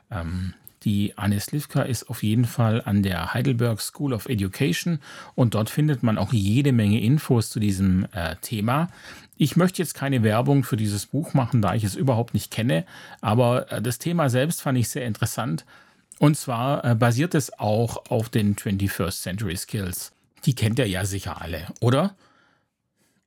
[0.09, 0.55] Ähm,
[0.85, 5.01] die Anne Slivka ist auf jeden Fall an der Heidelberg School of Education
[5.35, 8.87] und dort findet man auch jede Menge Infos zu diesem äh, Thema.
[9.37, 12.85] Ich möchte jetzt keine Werbung für dieses Buch machen, da ich es überhaupt nicht kenne,
[13.21, 15.65] aber äh, das Thema selbst fand ich sehr interessant.
[16.21, 20.13] Und zwar äh, basiert es auch auf den 21st Century Skills.
[20.45, 22.15] Die kennt ihr ja sicher alle, oder?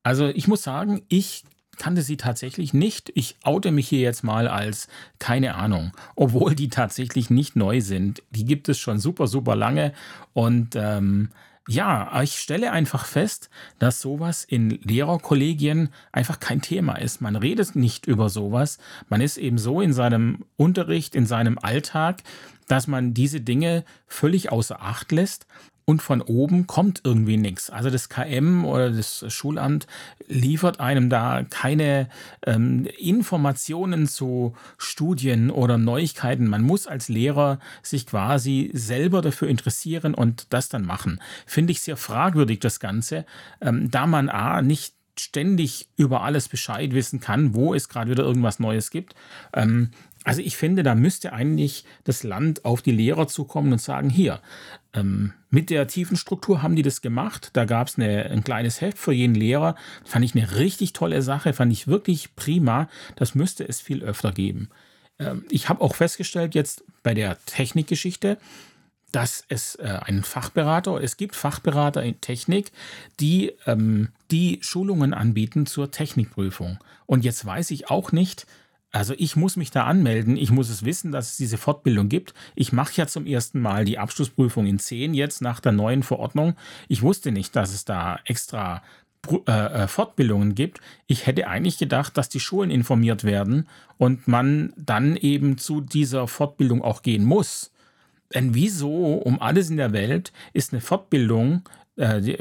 [0.04, 1.44] Also ich muss sagen, ich
[1.80, 3.12] kannte sie tatsächlich nicht.
[3.16, 8.22] Ich oute mich hier jetzt mal als keine Ahnung, obwohl die tatsächlich nicht neu sind.
[8.30, 9.92] Die gibt es schon super, super lange
[10.34, 11.32] und ähm,
[11.68, 13.50] ja, ich stelle einfach fest,
[13.80, 17.22] dass sowas in Lehrerkollegien einfach kein Thema ist.
[17.22, 18.80] Man redet nicht über sowas.
[19.08, 22.22] Man ist eben so in seinem Unterricht, in seinem Alltag,
[22.68, 25.48] dass man diese Dinge völlig außer Acht lässt
[25.86, 27.70] und von oben kommt irgendwie nichts.
[27.70, 29.88] Also das KM oder das Schulamt
[30.28, 32.10] liefert einem da keine
[32.46, 36.48] ähm, Informationen zu Studien oder Neuigkeiten.
[36.48, 41.20] Man muss als Lehrer sich quasi selber dafür interessieren und das dann machen.
[41.46, 43.26] Finde ich sehr fragwürdig das Ganze,
[43.62, 48.24] ähm, da man a nicht ständig über alles Bescheid wissen kann, wo es gerade wieder
[48.24, 49.14] irgendwas Neues gibt.
[49.54, 49.92] Ähm,
[50.24, 54.42] also ich finde, da müsste eigentlich das Land auf die Lehrer zukommen und sagen, hier,
[54.94, 57.50] ähm, mit der tiefen Struktur haben die das gemacht.
[57.54, 59.76] Da gab es ein kleines Heft für jeden Lehrer.
[60.04, 62.88] Fand ich eine richtig tolle Sache, fand ich wirklich prima.
[63.16, 64.70] Das müsste es viel öfter geben.
[65.20, 68.38] Ähm, ich habe auch festgestellt jetzt bei der Technikgeschichte,
[69.12, 72.72] dass es äh, einen Fachberater, es gibt Fachberater in Technik,
[73.20, 76.80] die ähm, die Schulungen anbieten zur Technikprüfung.
[77.06, 78.48] Und jetzt weiß ich auch nicht,
[78.94, 82.36] also ich muss mich da anmelden, ich muss es wissen, dass es diese Fortbildung gibt.
[82.56, 86.56] Ich mache ja zum ersten Mal die Abschlussprüfung in 10 jetzt nach der neuen Verordnung.
[86.88, 88.84] Ich wusste nicht, dass es da extra
[89.48, 90.80] äh, äh, Fortbildungen gibt.
[91.08, 96.28] Ich hätte eigentlich gedacht, dass die Schulen informiert werden und man dann eben zu dieser
[96.28, 97.72] Fortbildung auch gehen muss.
[98.32, 101.64] Denn wieso um alles in der Welt ist eine Fortbildung,
[101.96, 102.38] äh, die,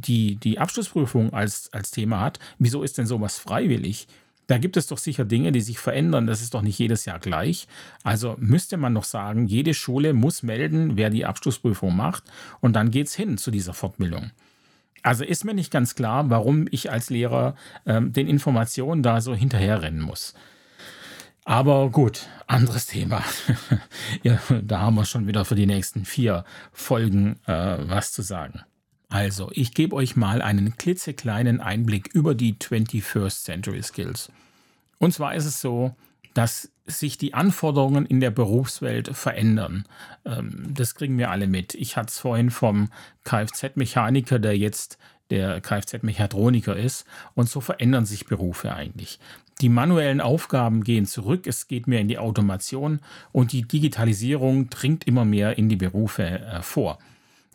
[0.00, 4.06] die, die Abschlussprüfung als, als Thema hat, wieso ist denn sowas freiwillig?
[4.46, 6.26] Da gibt es doch sicher Dinge, die sich verändern.
[6.26, 7.66] Das ist doch nicht jedes Jahr gleich.
[8.02, 12.24] Also müsste man noch sagen, jede Schule muss melden, wer die Abschlussprüfung macht.
[12.60, 14.32] Und dann geht es hin zu dieser Fortbildung.
[15.02, 17.54] Also ist mir nicht ganz klar, warum ich als Lehrer
[17.86, 20.34] ähm, den Informationen da so hinterherrennen muss.
[21.44, 23.22] Aber gut, anderes Thema.
[24.22, 28.62] ja, da haben wir schon wieder für die nächsten vier Folgen äh, was zu sagen.
[29.08, 34.30] Also, ich gebe euch mal einen klitzekleinen Einblick über die 21st Century Skills.
[34.98, 35.94] Und zwar ist es so,
[36.34, 39.86] dass sich die Anforderungen in der Berufswelt verändern.
[40.24, 41.74] Ähm, das kriegen wir alle mit.
[41.74, 42.90] Ich hatte es vorhin vom
[43.24, 44.98] Kfz-Mechaniker, der jetzt
[45.30, 47.06] der Kfz-Mechatroniker ist.
[47.34, 49.18] Und so verändern sich Berufe eigentlich.
[49.60, 55.06] Die manuellen Aufgaben gehen zurück, es geht mehr in die Automation und die Digitalisierung dringt
[55.06, 56.98] immer mehr in die Berufe äh, vor.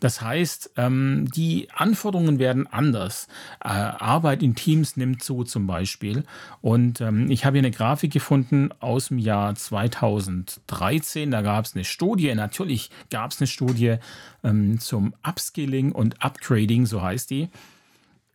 [0.00, 3.28] Das heißt, ähm, die Anforderungen werden anders.
[3.62, 6.24] Äh, Arbeit in Teams nimmt zu zum Beispiel.
[6.62, 11.30] Und ähm, ich habe hier eine Grafik gefunden aus dem Jahr 2013.
[11.30, 13.96] Da gab es eine Studie, natürlich gab es eine Studie
[14.42, 17.48] ähm, zum Upskilling und Upgrading, so heißt die.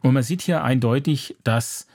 [0.02, 1.88] Und man sieht hier eindeutig, dass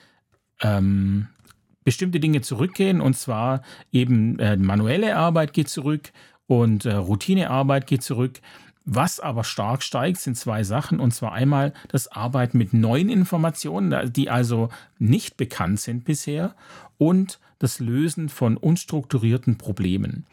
[1.84, 3.00] bestimmte Dinge zurückgehen.
[3.00, 6.12] Und zwar eben äh, manuelle Arbeit geht zurück
[6.46, 8.40] und äh, Routinearbeit geht zurück.
[8.84, 11.00] Was aber stark steigt, sind zwei Sachen.
[11.00, 16.54] Und zwar einmal das Arbeiten mit neuen Informationen, die also nicht bekannt sind bisher,
[16.98, 20.26] und das Lösen von unstrukturierten Problemen.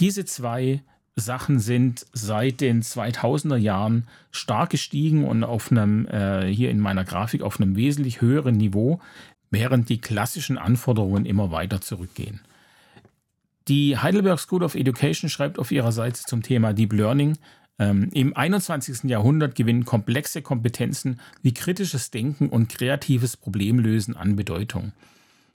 [0.00, 0.82] Diese zwei
[1.16, 7.04] Sachen sind seit den 2000er Jahren stark gestiegen und auf einem, äh, hier in meiner
[7.04, 9.00] Grafik, auf einem wesentlich höheren Niveau,
[9.50, 12.40] während die klassischen Anforderungen immer weiter zurückgehen.
[13.68, 17.36] Die Heidelberg School of Education schreibt auf ihrer Seite zum Thema Deep Learning,
[17.78, 19.04] ähm, Im 21.
[19.04, 24.92] Jahrhundert gewinnen komplexe Kompetenzen wie kritisches Denken und kreatives Problemlösen an Bedeutung.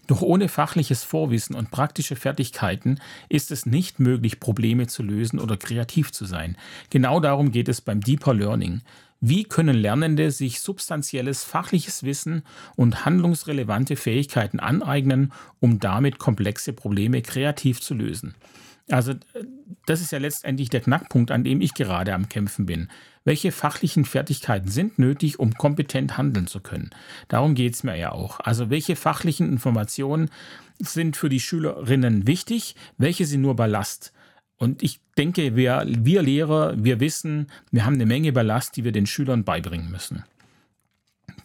[0.08, 5.58] Doch ohne fachliches Vorwissen und praktische Fertigkeiten ist es nicht möglich, Probleme zu lösen oder
[5.58, 6.56] kreativ zu sein.
[6.90, 8.82] Genau darum geht es beim Deeper Learning.
[9.20, 12.44] Wie können Lernende sich substanzielles fachliches Wissen
[12.76, 18.36] und handlungsrelevante Fähigkeiten aneignen, um damit komplexe Probleme kreativ zu lösen?
[18.90, 19.14] Also
[19.86, 22.90] das ist ja letztendlich der Knackpunkt, an dem ich gerade am Kämpfen bin.
[23.26, 26.92] Welche fachlichen Fertigkeiten sind nötig, um kompetent handeln zu können?
[27.28, 28.40] Darum geht es mir ja auch.
[28.40, 30.30] Also welche fachlichen Informationen
[30.80, 34.14] sind für die Schülerinnen wichtig, welche sind nur Ballast?
[34.56, 38.92] Und ich denke, wir, wir Lehrer, wir wissen, wir haben eine Menge Ballast, die wir
[38.92, 40.24] den Schülern beibringen müssen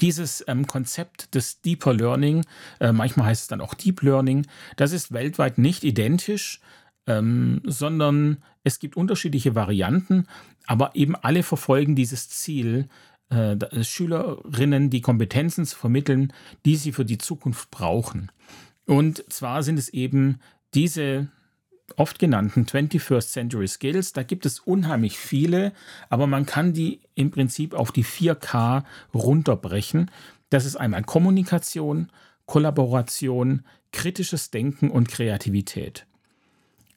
[0.01, 2.45] dieses ähm, Konzept des Deeper Learning,
[2.81, 6.61] äh, manchmal heißt es dann auch Deep Learning, das ist weltweit nicht identisch
[7.07, 10.27] ähm, sondern es gibt unterschiedliche Varianten,
[10.67, 12.89] aber eben alle verfolgen dieses Ziel,
[13.31, 16.33] äh, Schülerinnen die Kompetenzen zu vermitteln,
[16.65, 18.31] die sie für die Zukunft brauchen.
[18.87, 20.39] Und zwar sind es eben
[20.75, 21.29] diese
[21.97, 24.13] oft genannten 21st Century Skills.
[24.13, 25.73] Da gibt es unheimlich viele,
[26.09, 28.85] aber man kann die im Prinzip auf die 4K
[29.15, 30.11] runterbrechen.
[30.51, 32.11] Das ist einmal Kommunikation,
[32.47, 33.63] Kollaboration,
[33.93, 36.07] kritisches Denken und Kreativität.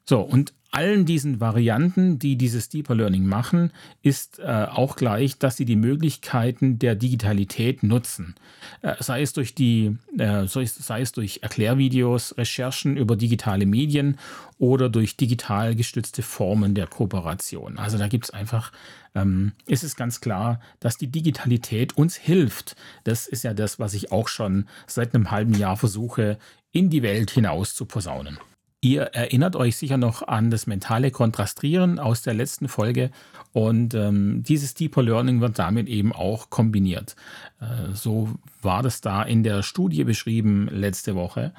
[0.08, 3.72] So, und allen diesen Varianten, die dieses Deeper Learning machen,
[4.04, 8.36] ist äh, auch gleich, dass sie die Möglichkeiten der Digitalität nutzen.
[8.82, 14.18] Äh, sei, es durch die, äh, sei es durch Erklärvideos, Recherchen über digitale Medien
[14.60, 17.80] oder durch digital gestützte Formen der Kooperation.
[17.80, 18.74] Also da gibt es einfach,
[19.15, 22.76] ähm, ist es ganz klar, dass die Digitalität uns hilft.
[23.06, 26.38] Das ist ja das, was ich auch schon seit einem halben Jahr versuche,
[26.74, 28.38] in die Welt hinaus zu posaunen.
[28.86, 33.10] Ihr erinnert euch sicher noch an das mentale Kontrastieren aus der letzten Folge
[33.52, 37.15] und ähm, dieses Deeper Learning wird damit eben auch kombiniert.
[37.60, 38.30] Äh, so
[38.62, 41.52] war das da in der Studie beschrieben letzte Woche.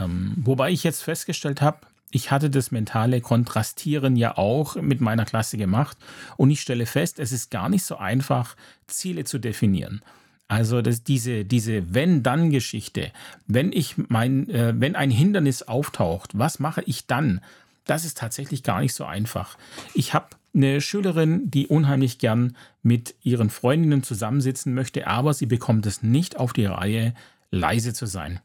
[0.00, 1.80] Ähm, wobei ich jetzt festgestellt habe,
[2.12, 5.98] ich hatte das mentale Kontrastieren ja auch mit meiner Klasse gemacht
[6.38, 8.56] und ich stelle fest, es ist gar nicht so einfach,
[8.86, 10.00] Ziele zu definieren.
[10.48, 13.12] Also das, diese, diese Wenn-Dann-Geschichte,
[13.46, 17.42] wenn ich mein, äh, wenn ein Hindernis auftaucht, was mache ich dann?
[17.84, 19.58] Das ist tatsächlich gar nicht so einfach.
[19.94, 25.84] Ich habe eine Schülerin, die unheimlich gern mit ihren Freundinnen zusammensitzen möchte, aber sie bekommt
[25.84, 27.14] es nicht auf die Reihe,
[27.50, 28.40] leise zu sein.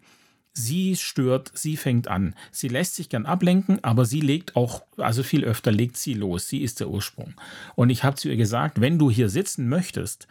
[0.52, 2.36] Sie stört, sie fängt an.
[2.52, 6.48] Sie lässt sich gern ablenken, aber sie legt auch, also viel öfter legt sie los.
[6.48, 7.34] Sie ist der Ursprung.
[7.76, 10.28] Und ich habe zu ihr gesagt, wenn du hier sitzen möchtest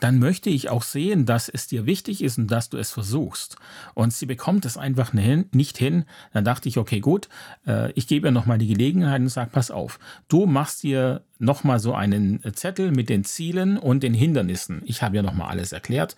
[0.00, 3.56] dann möchte ich auch sehen, dass es dir wichtig ist und dass du es versuchst.
[3.94, 6.04] Und sie bekommt es einfach nicht hin.
[6.32, 7.28] Dann dachte ich, okay, gut,
[7.66, 11.78] äh, ich gebe ihr nochmal die Gelegenheit und sage, pass auf, du machst dir nochmal
[11.78, 14.82] so einen Zettel mit den Zielen und den Hindernissen.
[14.84, 16.16] Ich habe ja nochmal alles erklärt.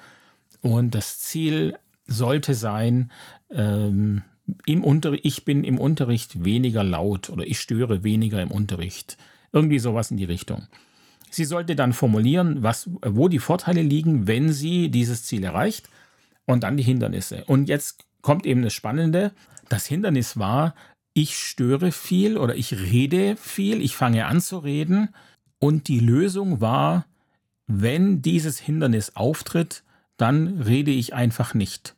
[0.60, 3.12] Und das Ziel sollte sein,
[3.50, 4.22] ähm,
[4.66, 9.18] im Unterricht, ich bin im Unterricht weniger laut oder ich störe weniger im Unterricht.
[9.52, 10.66] Irgendwie sowas in die Richtung.
[11.30, 15.88] Sie sollte dann formulieren, was, wo die Vorteile liegen, wenn sie dieses Ziel erreicht
[16.46, 17.44] und dann die Hindernisse.
[17.46, 19.32] Und jetzt kommt eben das Spannende.
[19.68, 20.74] Das Hindernis war,
[21.12, 25.10] ich störe viel oder ich rede viel, ich fange an zu reden.
[25.58, 27.06] Und die Lösung war,
[27.66, 29.82] wenn dieses Hindernis auftritt,
[30.16, 31.94] dann rede ich einfach nicht.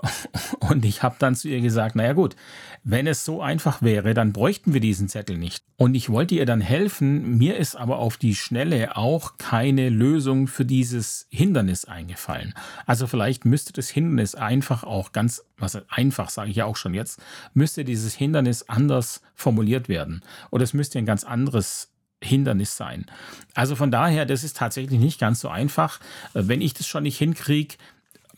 [0.60, 2.36] Und ich habe dann zu ihr gesagt, naja gut,
[2.84, 5.64] wenn es so einfach wäre, dann bräuchten wir diesen Zettel nicht.
[5.76, 10.46] Und ich wollte ihr dann helfen, mir ist aber auf die Schnelle auch keine Lösung
[10.46, 12.54] für dieses Hindernis eingefallen.
[12.86, 16.94] Also vielleicht müsste das Hindernis einfach auch ganz, was einfach sage ich ja auch schon
[16.94, 17.20] jetzt,
[17.52, 20.22] müsste dieses Hindernis anders formuliert werden.
[20.50, 21.90] Oder es müsste ein ganz anderes
[22.22, 23.06] Hindernis sein.
[23.54, 26.00] Also von daher, das ist tatsächlich nicht ganz so einfach.
[26.34, 27.76] Wenn ich das schon nicht hinkriege,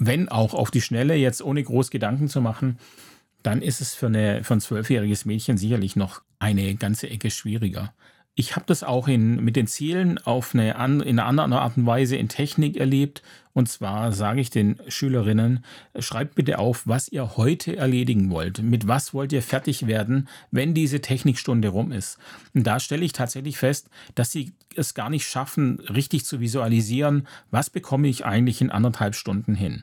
[0.01, 2.79] wenn auch auf die Schnelle, jetzt ohne groß Gedanken zu machen,
[3.43, 7.93] dann ist es für, eine, für ein zwölfjähriges Mädchen sicherlich noch eine ganze Ecke schwieriger.
[8.37, 11.87] Ich habe das auch in, mit den Zielen auf eine, in einer anderen Art und
[11.87, 13.23] Weise in Technik erlebt.
[13.53, 15.65] Und zwar sage ich den Schülerinnen,
[15.99, 18.63] schreibt bitte auf, was ihr heute erledigen wollt.
[18.63, 22.19] Mit was wollt ihr fertig werden, wenn diese Technikstunde rum ist.
[22.55, 27.27] Und da stelle ich tatsächlich fest, dass sie es gar nicht schaffen, richtig zu visualisieren,
[27.51, 29.83] was bekomme ich eigentlich in anderthalb Stunden hin.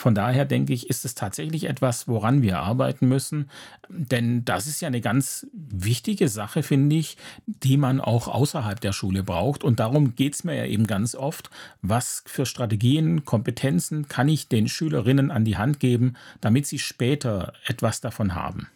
[0.00, 3.50] Von daher denke ich, ist es tatsächlich etwas, woran wir arbeiten müssen.
[3.90, 8.94] Denn das ist ja eine ganz wichtige Sache, finde ich, die man auch außerhalb der
[8.94, 9.62] Schule braucht.
[9.62, 11.50] Und darum geht es mir ja eben ganz oft.
[11.82, 17.52] Was für Strategien, Kompetenzen kann ich den Schülerinnen an die Hand geben, damit sie später
[17.66, 18.68] etwas davon haben?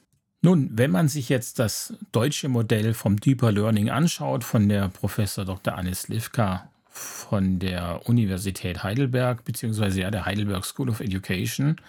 [0.43, 5.47] Nun, wenn man sich jetzt das deutsche Modell vom Deeper Learning anschaut, von der Professor
[5.47, 5.75] Dr.
[5.75, 11.81] Anne Slivka von der Universität Heidelberg, beziehungsweise ja der Heidelberg School of Education,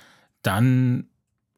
[0.41, 1.05] dann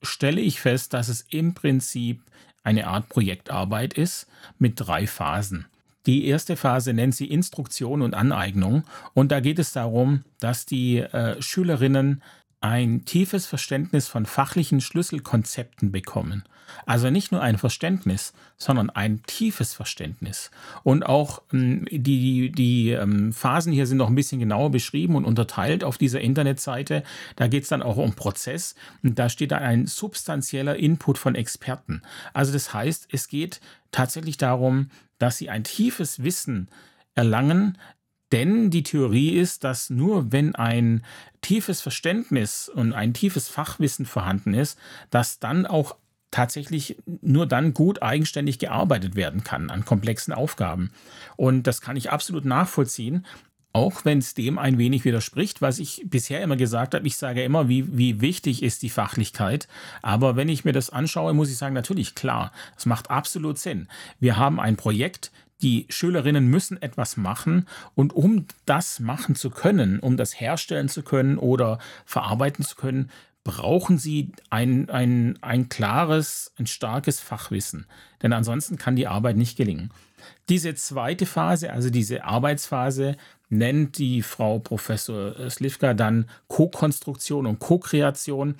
[0.01, 2.21] stelle ich fest, dass es im Prinzip
[2.63, 4.27] eine Art Projektarbeit ist
[4.59, 5.65] mit drei Phasen.
[6.05, 8.83] Die erste Phase nennt sie Instruktion und Aneignung
[9.13, 12.21] und da geht es darum, dass die äh, Schülerinnen
[12.59, 16.43] ein tiefes Verständnis von fachlichen Schlüsselkonzepten bekommen.
[16.85, 20.51] Also nicht nur ein Verständnis, sondern ein tiefes Verständnis.
[20.83, 25.25] Und auch ähm, die, die, ähm, Phasen hier sind noch ein bisschen genauer beschrieben und
[25.25, 27.03] unterteilt auf dieser Internetseite.
[27.35, 31.35] Da geht es dann auch um Prozess und da steht dann ein substanzieller Input von
[31.35, 32.01] Experten.
[32.33, 33.61] Also das heißt, es geht
[33.91, 34.89] tatsächlich darum,
[35.19, 36.69] dass sie ein tiefes Wissen
[37.15, 37.77] erlangen,
[38.31, 41.03] denn die Theorie ist, dass nur wenn ein
[41.41, 44.77] tiefes Verständnis und ein tiefes Fachwissen vorhanden ist,
[45.09, 45.95] dass dann auch
[46.37, 50.91] tatsächlich nur dann gut eigenständig gearbeitet werden kann an komplexen Aufgaben.
[51.35, 53.25] Und das kann ich absolut nachvollziehen,
[53.73, 57.07] auch wenn es dem ein wenig widerspricht, was ich bisher immer gesagt habe.
[57.07, 59.67] Ich sage immer, wie, wie wichtig ist die Fachlichkeit.
[60.03, 63.87] Aber wenn ich mir das anschaue, muss ich sagen, natürlich, klar, das macht absolut Sinn.
[64.19, 65.31] Wir haben ein Projekt,
[65.63, 71.01] die Schülerinnen müssen etwas machen und um das machen zu können, um das herstellen zu
[71.01, 73.09] können oder verarbeiten zu können,
[73.47, 77.87] brauchen sie ein, ein, ein klares, ein starkes Fachwissen.
[78.21, 79.89] Denn ansonsten kann die Arbeit nicht gelingen.
[80.49, 83.15] Diese zweite Phase, also diese Arbeitsphase,
[83.49, 88.55] nennt die Frau Professor Slivka dann Co-Konstruktion und Co-Kreation.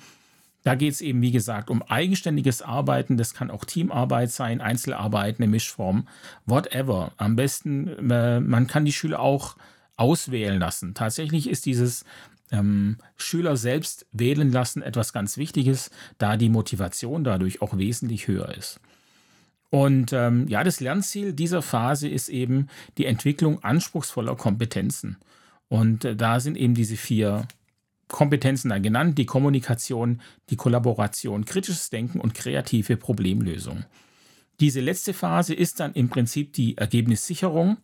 [0.64, 3.18] Da geht es eben, wie gesagt, um eigenständiges Arbeiten.
[3.18, 6.08] Das kann auch Teamarbeit sein, Einzelarbeit, eine Mischform,
[6.46, 7.12] whatever.
[7.18, 9.56] Am besten, äh, man kann die Schüler auch
[9.98, 10.94] auswählen lassen.
[10.94, 12.06] Tatsächlich ist dieses
[12.50, 18.54] ähm, Schüler selbst wählen lassen etwas ganz Wichtiges, da die Motivation dadurch auch wesentlich höher
[18.56, 18.80] ist.
[19.70, 25.18] Und ähm, ja, das Lernziel dieser Phase ist eben die Entwicklung anspruchsvoller Kompetenzen.
[25.68, 27.46] Und äh, da sind eben diese vier
[28.08, 33.84] Kompetenzen da genannt, die Kommunikation, die Kollaboration, kritisches Denken und kreative Problemlösung.
[34.60, 37.76] Diese letzte Phase ist dann im Prinzip die Ergebnissicherung.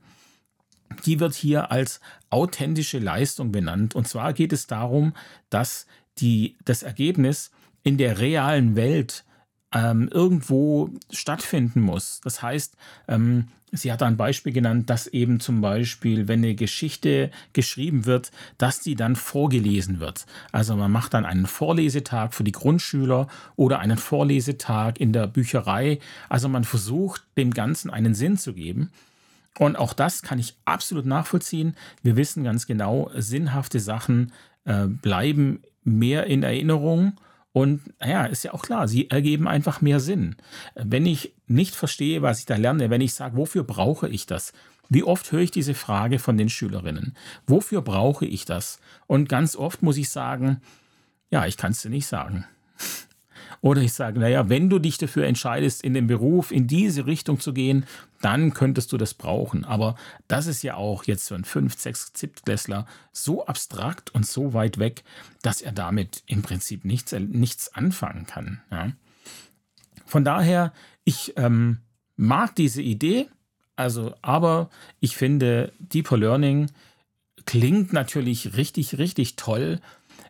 [1.07, 3.95] Die wird hier als authentische Leistung benannt.
[3.95, 5.14] Und zwar geht es darum,
[5.51, 5.87] dass
[6.18, 7.51] die, das Ergebnis
[7.82, 9.24] in der realen Welt
[9.72, 12.20] ähm, irgendwo stattfinden muss.
[12.22, 12.76] Das heißt,
[13.09, 18.30] ähm, sie hat ein Beispiel genannt, dass eben zum Beispiel, wenn eine Geschichte geschrieben wird,
[18.57, 20.26] dass die dann vorgelesen wird.
[20.53, 23.26] Also man macht dann einen Vorlesetag für die Grundschüler
[23.57, 25.99] oder einen Vorlesetag in der Bücherei.
[26.28, 28.91] Also man versucht, dem Ganzen einen Sinn zu geben.
[29.59, 31.76] Und auch das kann ich absolut nachvollziehen.
[32.02, 34.32] Wir wissen ganz genau, sinnhafte Sachen
[34.64, 37.18] äh, bleiben mehr in Erinnerung
[37.55, 40.34] und ja, ist ja auch klar, sie ergeben einfach mehr Sinn.
[40.74, 44.52] Wenn ich nicht verstehe, was ich da lerne, wenn ich sage, wofür brauche ich das?
[44.88, 47.16] Wie oft höre ich diese Frage von den Schülerinnen?
[47.46, 48.80] Wofür brauche ich das?
[49.07, 50.62] Und ganz oft muss ich sagen,
[51.30, 52.44] ja, ich kann es dir nicht sagen.
[53.61, 57.40] Oder ich sage, naja, wenn du dich dafür entscheidest, in den Beruf in diese Richtung
[57.40, 57.86] zu gehen,
[58.20, 59.64] dann könntest du das brauchen.
[59.64, 59.96] Aber
[60.28, 64.55] das ist ja auch jetzt für einen 5, 6, 7 Klässler so abstrakt und so
[64.55, 65.05] weit weg,
[65.42, 68.61] dass er damit im Prinzip nichts, nichts anfangen kann.
[68.70, 68.92] Ja.
[70.07, 70.72] Von daher,
[71.05, 71.78] ich ähm,
[72.16, 73.28] mag diese Idee,
[73.76, 76.70] also, aber ich finde, Deeper Learning
[77.44, 79.80] klingt natürlich richtig, richtig toll.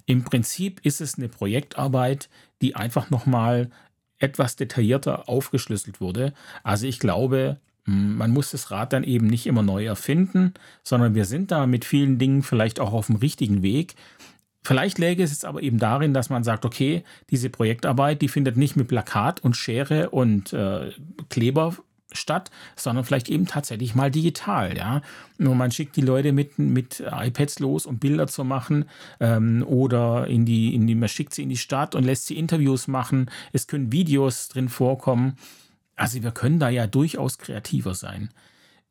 [0.06, 2.28] Im Prinzip ist es eine Projektarbeit,
[2.64, 3.68] die einfach nochmal
[4.18, 6.32] etwas detaillierter aufgeschlüsselt wurde.
[6.62, 11.26] Also ich glaube, man muss das Rad dann eben nicht immer neu erfinden, sondern wir
[11.26, 13.94] sind da mit vielen Dingen vielleicht auch auf dem richtigen Weg.
[14.62, 18.56] Vielleicht läge es jetzt aber eben darin, dass man sagt, okay, diese Projektarbeit, die findet
[18.56, 20.90] nicht mit Plakat und Schere und äh,
[21.28, 21.76] Kleber
[22.16, 24.76] statt, sondern vielleicht eben tatsächlich mal digital.
[24.76, 25.02] Ja?
[25.38, 28.86] Nur man schickt die Leute mit, mit iPads los, um Bilder zu machen
[29.20, 32.38] ähm, oder in die, in die, man schickt sie in die Stadt und lässt sie
[32.38, 33.30] Interviews machen.
[33.52, 35.36] Es können Videos drin vorkommen.
[35.96, 38.30] Also wir können da ja durchaus kreativer sein.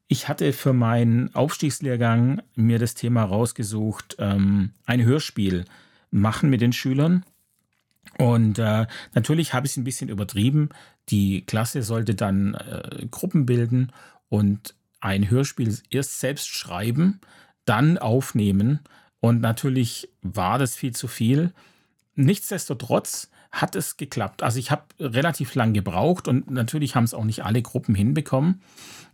[0.08, 5.66] Ich hatte für meinen Aufstiegslehrgang mir das Thema rausgesucht, ähm, ein Hörspiel
[6.12, 7.26] machen mit den Schülern.
[8.18, 10.70] Und äh, natürlich habe ich es ein bisschen übertrieben.
[11.10, 13.92] Die Klasse sollte dann äh, Gruppen bilden
[14.30, 17.20] und ein Hörspiel erst selbst schreiben,
[17.66, 18.80] dann aufnehmen.
[19.20, 21.54] Und natürlich war das viel zu viel.
[22.16, 24.44] Nichtsdestotrotz hat es geklappt.
[24.44, 28.62] Also ich habe relativ lang gebraucht und natürlich haben es auch nicht alle Gruppen hinbekommen.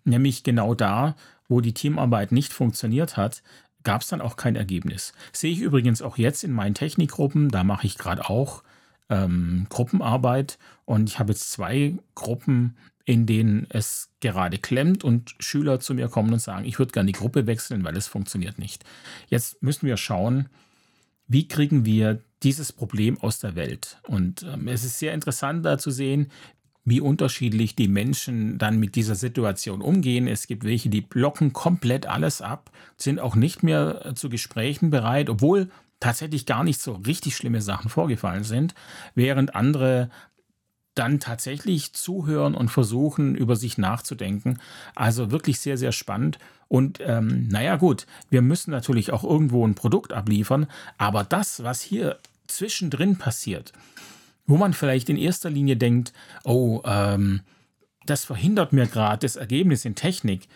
[0.06, 1.16] Nämlich genau da,
[1.48, 3.44] wo die Teamarbeit nicht funktioniert hat,
[3.84, 5.14] gab es dann auch kein Ergebnis.
[5.34, 8.64] Sehe ich übrigens auch jetzt in meinen Technikgruppen, da mache ich gerade auch
[9.10, 15.80] ähm, Gruppenarbeit und ich habe jetzt zwei Gruppen, in denen es gerade klemmt und Schüler
[15.80, 18.84] zu mir kommen und sagen, ich würde gerne die Gruppe wechseln, weil es funktioniert nicht.
[19.28, 20.48] Jetzt müssen wir schauen,
[21.28, 23.98] wie kriegen wir dieses Problem aus der Welt.
[24.08, 26.32] Und ähm, es ist sehr interessant da zu sehen,
[26.86, 30.28] wie unterschiedlich die Menschen dann mit dieser Situation umgehen.
[30.28, 34.90] Es gibt welche, die blocken komplett alles ab, sind auch nicht mehr äh, zu Gesprächen
[34.90, 35.70] bereit, obwohl
[36.00, 38.74] tatsächlich gar nicht so richtig schlimme Sachen vorgefallen sind,
[39.16, 40.10] während andere
[40.96, 44.60] dann tatsächlich zuhören und versuchen, über sich nachzudenken.
[44.96, 46.40] Also wirklich sehr, sehr spannend.
[46.68, 51.82] Und ähm, naja gut, wir müssen natürlich auch irgendwo ein Produkt abliefern, aber das, was
[51.82, 53.72] hier zwischendrin passiert,
[54.46, 56.12] wo man vielleicht in erster Linie denkt,
[56.44, 57.42] oh, ähm,
[58.10, 60.48] das verhindert mir gerade das Ergebnis in Technik.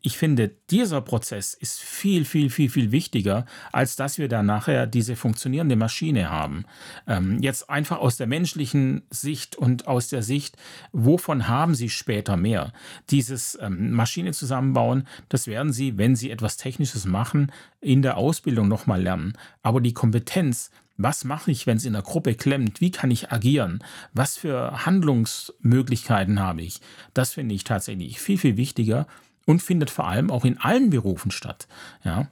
[0.00, 4.86] Ich finde, dieser Prozess ist viel, viel, viel, viel wichtiger, als dass wir da nachher
[4.86, 6.64] diese funktionierende Maschine haben.
[7.06, 10.56] Ähm, jetzt einfach aus der menschlichen Sicht und aus der Sicht,
[10.92, 12.72] wovon haben Sie später mehr?
[13.10, 18.68] Dieses ähm, Maschine zusammenbauen, das werden Sie, wenn Sie etwas Technisches machen, in der Ausbildung
[18.68, 19.34] nochmal lernen.
[19.62, 22.80] Aber die Kompetenz, was mache ich, wenn es in der Gruppe klemmt?
[22.80, 23.82] Wie kann ich agieren?
[24.12, 26.80] Was für Handlungsmöglichkeiten habe ich?
[27.14, 29.06] Das finde ich tatsächlich viel, viel wichtiger
[29.44, 31.66] und findet vor allem auch in allen Berufen statt.
[32.04, 32.28] Ja.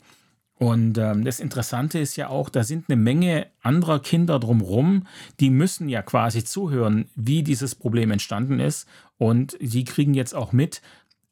[0.62, 5.08] Und ähm, das Interessante ist ja auch, da sind eine Menge anderer Kinder drumherum,
[5.40, 8.86] die müssen ja quasi zuhören, wie dieses Problem entstanden ist.
[9.18, 10.80] Und sie kriegen jetzt auch mit,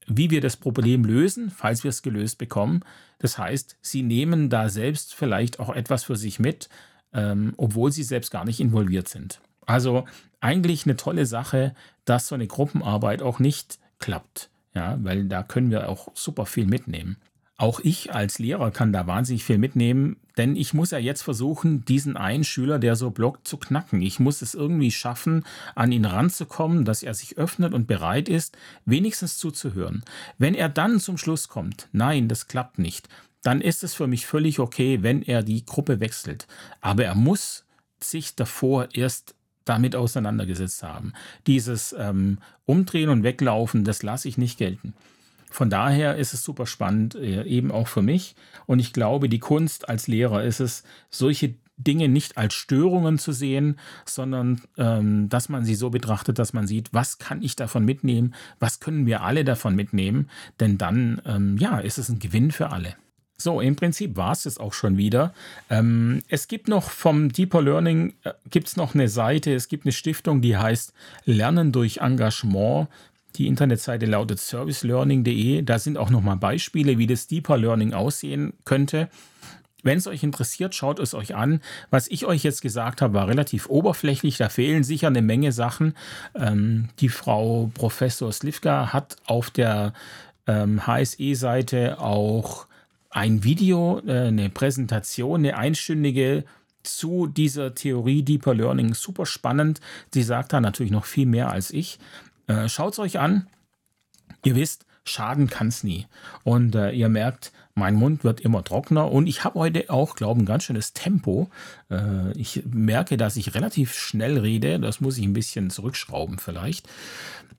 [0.08, 2.80] wie wir das Problem lösen, falls wir es gelöst bekommen.
[3.20, 6.68] Das heißt, sie nehmen da selbst vielleicht auch etwas für sich mit,
[7.12, 9.40] ähm, obwohl sie selbst gar nicht involviert sind.
[9.66, 10.04] Also
[10.40, 15.70] eigentlich eine tolle Sache, dass so eine Gruppenarbeit auch nicht klappt, ja, weil da können
[15.70, 17.18] wir auch super viel mitnehmen.
[17.60, 21.84] Auch ich als Lehrer kann da wahnsinnig viel mitnehmen, denn ich muss ja jetzt versuchen,
[21.84, 24.00] diesen einen Schüler, der so blockt, zu knacken.
[24.00, 25.44] Ich muss es irgendwie schaffen,
[25.74, 28.56] an ihn ranzukommen, dass er sich öffnet und bereit ist,
[28.86, 30.02] wenigstens zuzuhören.
[30.38, 33.10] Wenn er dann zum Schluss kommt, nein, das klappt nicht,
[33.42, 36.46] dann ist es für mich völlig okay, wenn er die Gruppe wechselt.
[36.80, 37.64] Aber er muss
[38.02, 39.34] sich davor erst
[39.64, 41.12] damit auseinandergesetzt haben.
[41.46, 44.94] Dieses ähm, Umdrehen und Weglaufen, das lasse ich nicht gelten.
[45.50, 48.36] Von daher ist es super spannend, äh, eben auch für mich.
[48.66, 53.32] Und ich glaube, die Kunst als Lehrer ist es, solche Dinge nicht als Störungen zu
[53.32, 57.84] sehen, sondern ähm, dass man sie so betrachtet, dass man sieht, was kann ich davon
[57.84, 60.28] mitnehmen, was können wir alle davon mitnehmen,
[60.60, 62.96] denn dann ähm, ja, ist es ein Gewinn für alle.
[63.40, 65.32] So, im Prinzip war es jetzt auch schon wieder.
[65.70, 69.86] Ähm, es gibt noch vom Deeper Learning, äh, gibt es noch eine Seite, es gibt
[69.86, 70.92] eine Stiftung, die heißt
[71.24, 72.88] Lernen durch Engagement.
[73.36, 75.62] Die Internetseite lautet servicelearning.de.
[75.62, 79.08] Da sind auch nochmal Beispiele, wie das Deeper Learning aussehen könnte.
[79.82, 81.60] Wenn es euch interessiert, schaut es euch an.
[81.90, 84.36] Was ich euch jetzt gesagt habe, war relativ oberflächlich.
[84.36, 85.94] Da fehlen sicher eine Menge Sachen.
[86.34, 89.94] Ähm, die Frau Professor Slivka hat auf der
[90.46, 92.66] ähm, HSE-Seite auch
[93.10, 96.44] ein Video, äh, eine Präsentation, eine einstündige
[96.82, 98.94] zu dieser Theorie Deeper Learning.
[98.94, 99.80] Super spannend.
[100.14, 101.98] Sie sagt da natürlich noch viel mehr als ich.
[102.46, 103.46] Äh, Schaut es euch an.
[104.44, 106.06] Ihr wisst, schaden kann es nie.
[106.44, 110.38] Und äh, ihr merkt, mein Mund wird immer trockener und ich habe heute auch, glaube
[110.38, 111.50] ich, ein ganz schönes Tempo.
[111.90, 114.80] Äh, ich merke, dass ich relativ schnell rede.
[114.80, 116.88] Das muss ich ein bisschen zurückschrauben vielleicht.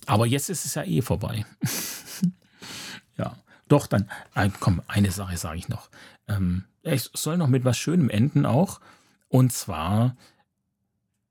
[0.08, 1.46] Aber jetzt ist es ja eh vorbei.
[3.18, 3.36] ja.
[3.72, 5.90] Doch, dann, äh, komm, eine Sache sage ich noch.
[6.28, 8.82] Ähm, ich soll noch mit was Schönem enden auch.
[9.30, 10.18] Und zwar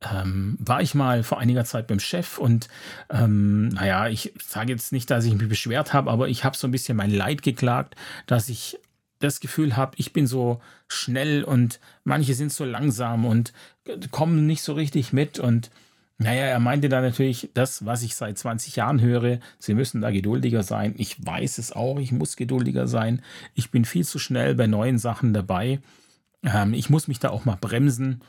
[0.01, 2.68] ähm, war ich mal vor einiger Zeit beim Chef und
[3.11, 6.66] ähm, naja, ich sage jetzt nicht, dass ich mich beschwert habe, aber ich habe so
[6.66, 7.95] ein bisschen mein Leid geklagt,
[8.26, 8.78] dass ich
[9.18, 13.53] das Gefühl habe, ich bin so schnell und manche sind so langsam und
[14.12, 15.70] kommen nicht so richtig mit und
[16.23, 19.39] naja, er meinte da natürlich das, was ich seit 20 Jahren höre.
[19.59, 20.95] Sie müssen da geduldiger sein.
[20.99, 23.23] Ich weiß es auch, ich muss geduldiger sein.
[23.55, 25.81] Ich bin viel zu schnell bei neuen Sachen dabei.
[26.43, 28.21] Ähm, ich muss mich da auch mal bremsen.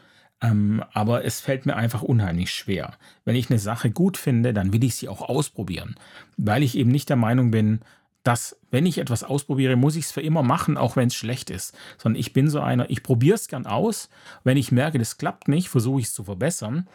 [0.42, 2.94] Ähm, aber es fällt mir einfach unheimlich schwer.
[3.26, 5.96] Wenn ich eine Sache gut finde, dann will ich sie auch ausprobieren.
[6.38, 7.82] Weil ich eben nicht der Meinung bin,
[8.24, 11.50] dass wenn ich etwas ausprobiere, muss ich es für immer machen, auch wenn es schlecht
[11.50, 11.78] ist.
[11.98, 14.08] Sondern ich bin so einer, ich probiere es gern aus.
[14.46, 16.88] Wenn ich merke, das klappt nicht, versuche ich es zu verbessern.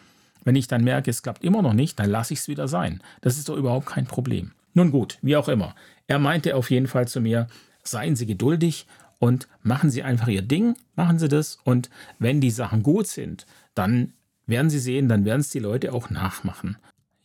[0.47, 3.01] Wenn ich dann merke, es klappt immer noch nicht, dann lasse ich es wieder sein.
[3.19, 4.53] Das ist doch überhaupt kein Problem.
[4.73, 5.75] Nun gut, wie auch immer.
[6.07, 7.47] Er meinte auf jeden Fall zu mir,
[7.83, 8.87] seien Sie geduldig
[9.19, 11.57] und machen Sie einfach Ihr Ding, machen Sie das.
[11.65, 13.45] Und wenn die Sachen gut sind,
[13.75, 14.13] dann
[14.45, 16.77] werden Sie sehen, dann werden es die Leute auch nachmachen.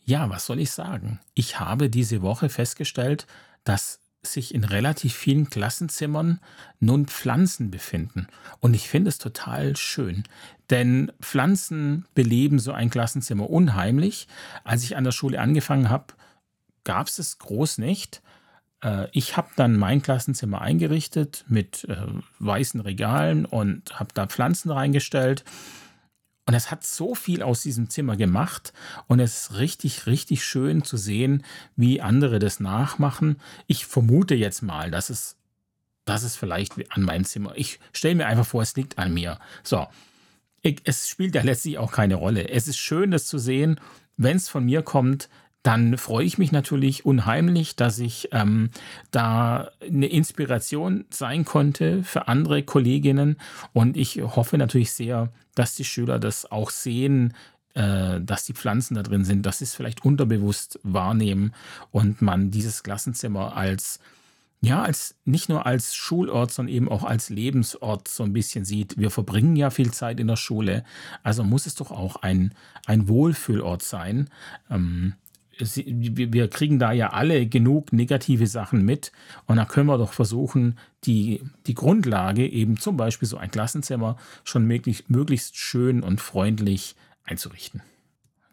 [0.03, 1.21] Ja, was soll ich sagen?
[1.33, 3.25] Ich habe diese Woche festgestellt,
[3.63, 6.41] dass sich in relativ vielen Klassenzimmern
[6.81, 8.27] nun Pflanzen befinden.
[8.59, 10.23] Und ich finde es total schön,
[10.73, 14.27] denn Pflanzen beleben so ein Klassenzimmer unheimlich.
[14.63, 16.15] Als ich an der Schule angefangen habe,
[16.83, 18.23] gab es es groß nicht.
[18.83, 22.07] Äh, ich habe dann mein Klassenzimmer eingerichtet mit äh,
[22.39, 25.43] weißen Regalen und habe da Pflanzen reingestellt.
[26.47, 28.73] Und es hat so viel aus diesem Zimmer gemacht
[29.05, 31.43] und es ist richtig, richtig schön zu sehen,
[31.75, 33.39] wie andere das nachmachen.
[33.67, 35.37] Ich vermute jetzt mal, dass es,
[36.03, 37.53] dass es vielleicht an meinem Zimmer.
[37.55, 39.39] Ich stelle mir einfach vor, es liegt an mir.
[39.61, 39.87] So,
[40.63, 42.49] es spielt ja letztlich auch keine Rolle.
[42.49, 43.79] Es ist schön, das zu sehen.
[44.15, 45.29] Wenn es von mir kommt,
[45.63, 48.69] dann freue ich mich natürlich unheimlich, dass ich ähm,
[49.11, 53.37] da eine Inspiration sein konnte für andere Kolleginnen.
[53.71, 57.33] Und ich hoffe natürlich sehr, dass die Schüler das auch sehen,
[57.75, 61.53] äh, dass die Pflanzen da drin sind, dass sie es vielleicht unterbewusst wahrnehmen
[61.91, 63.99] und man dieses Klassenzimmer als
[64.63, 68.97] ja, als nicht nur als Schulort, sondern eben auch als Lebensort so ein bisschen sieht.
[68.97, 70.85] Wir verbringen ja viel Zeit in der Schule,
[71.21, 72.53] also muss es doch auch ein,
[72.85, 74.29] ein Wohlfühlort sein.
[74.69, 75.15] Ähm,
[75.59, 79.11] wir kriegen da ja alle genug negative Sachen mit
[79.47, 84.15] und da können wir doch versuchen, die, die Grundlage, eben zum Beispiel so ein Klassenzimmer,
[84.45, 86.95] schon möglichst, möglichst schön und freundlich
[87.25, 87.81] einzurichten.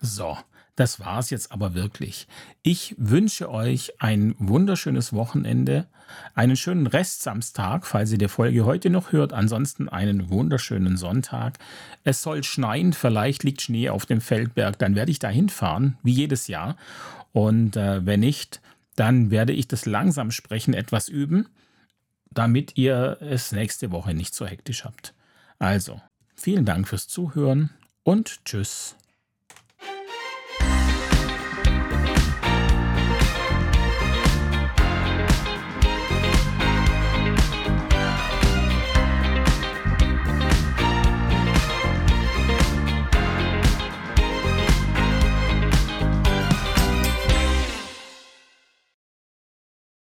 [0.00, 0.36] So,
[0.76, 2.26] das war's jetzt aber wirklich.
[2.62, 5.86] Ich wünsche euch ein wunderschönes Wochenende,
[6.34, 11.58] einen schönen Restsamstag, falls ihr die Folge heute noch hört, ansonsten einen wunderschönen Sonntag.
[12.04, 16.12] Es soll schneien, vielleicht liegt Schnee auf dem Feldberg, dann werde ich da hinfahren, wie
[16.12, 16.76] jedes Jahr.
[17.32, 18.60] Und äh, wenn nicht,
[18.96, 21.48] dann werde ich das langsam sprechen etwas üben,
[22.30, 25.14] damit ihr es nächste Woche nicht so hektisch habt.
[25.58, 26.00] Also,
[26.34, 27.70] vielen Dank fürs Zuhören
[28.02, 28.96] und tschüss.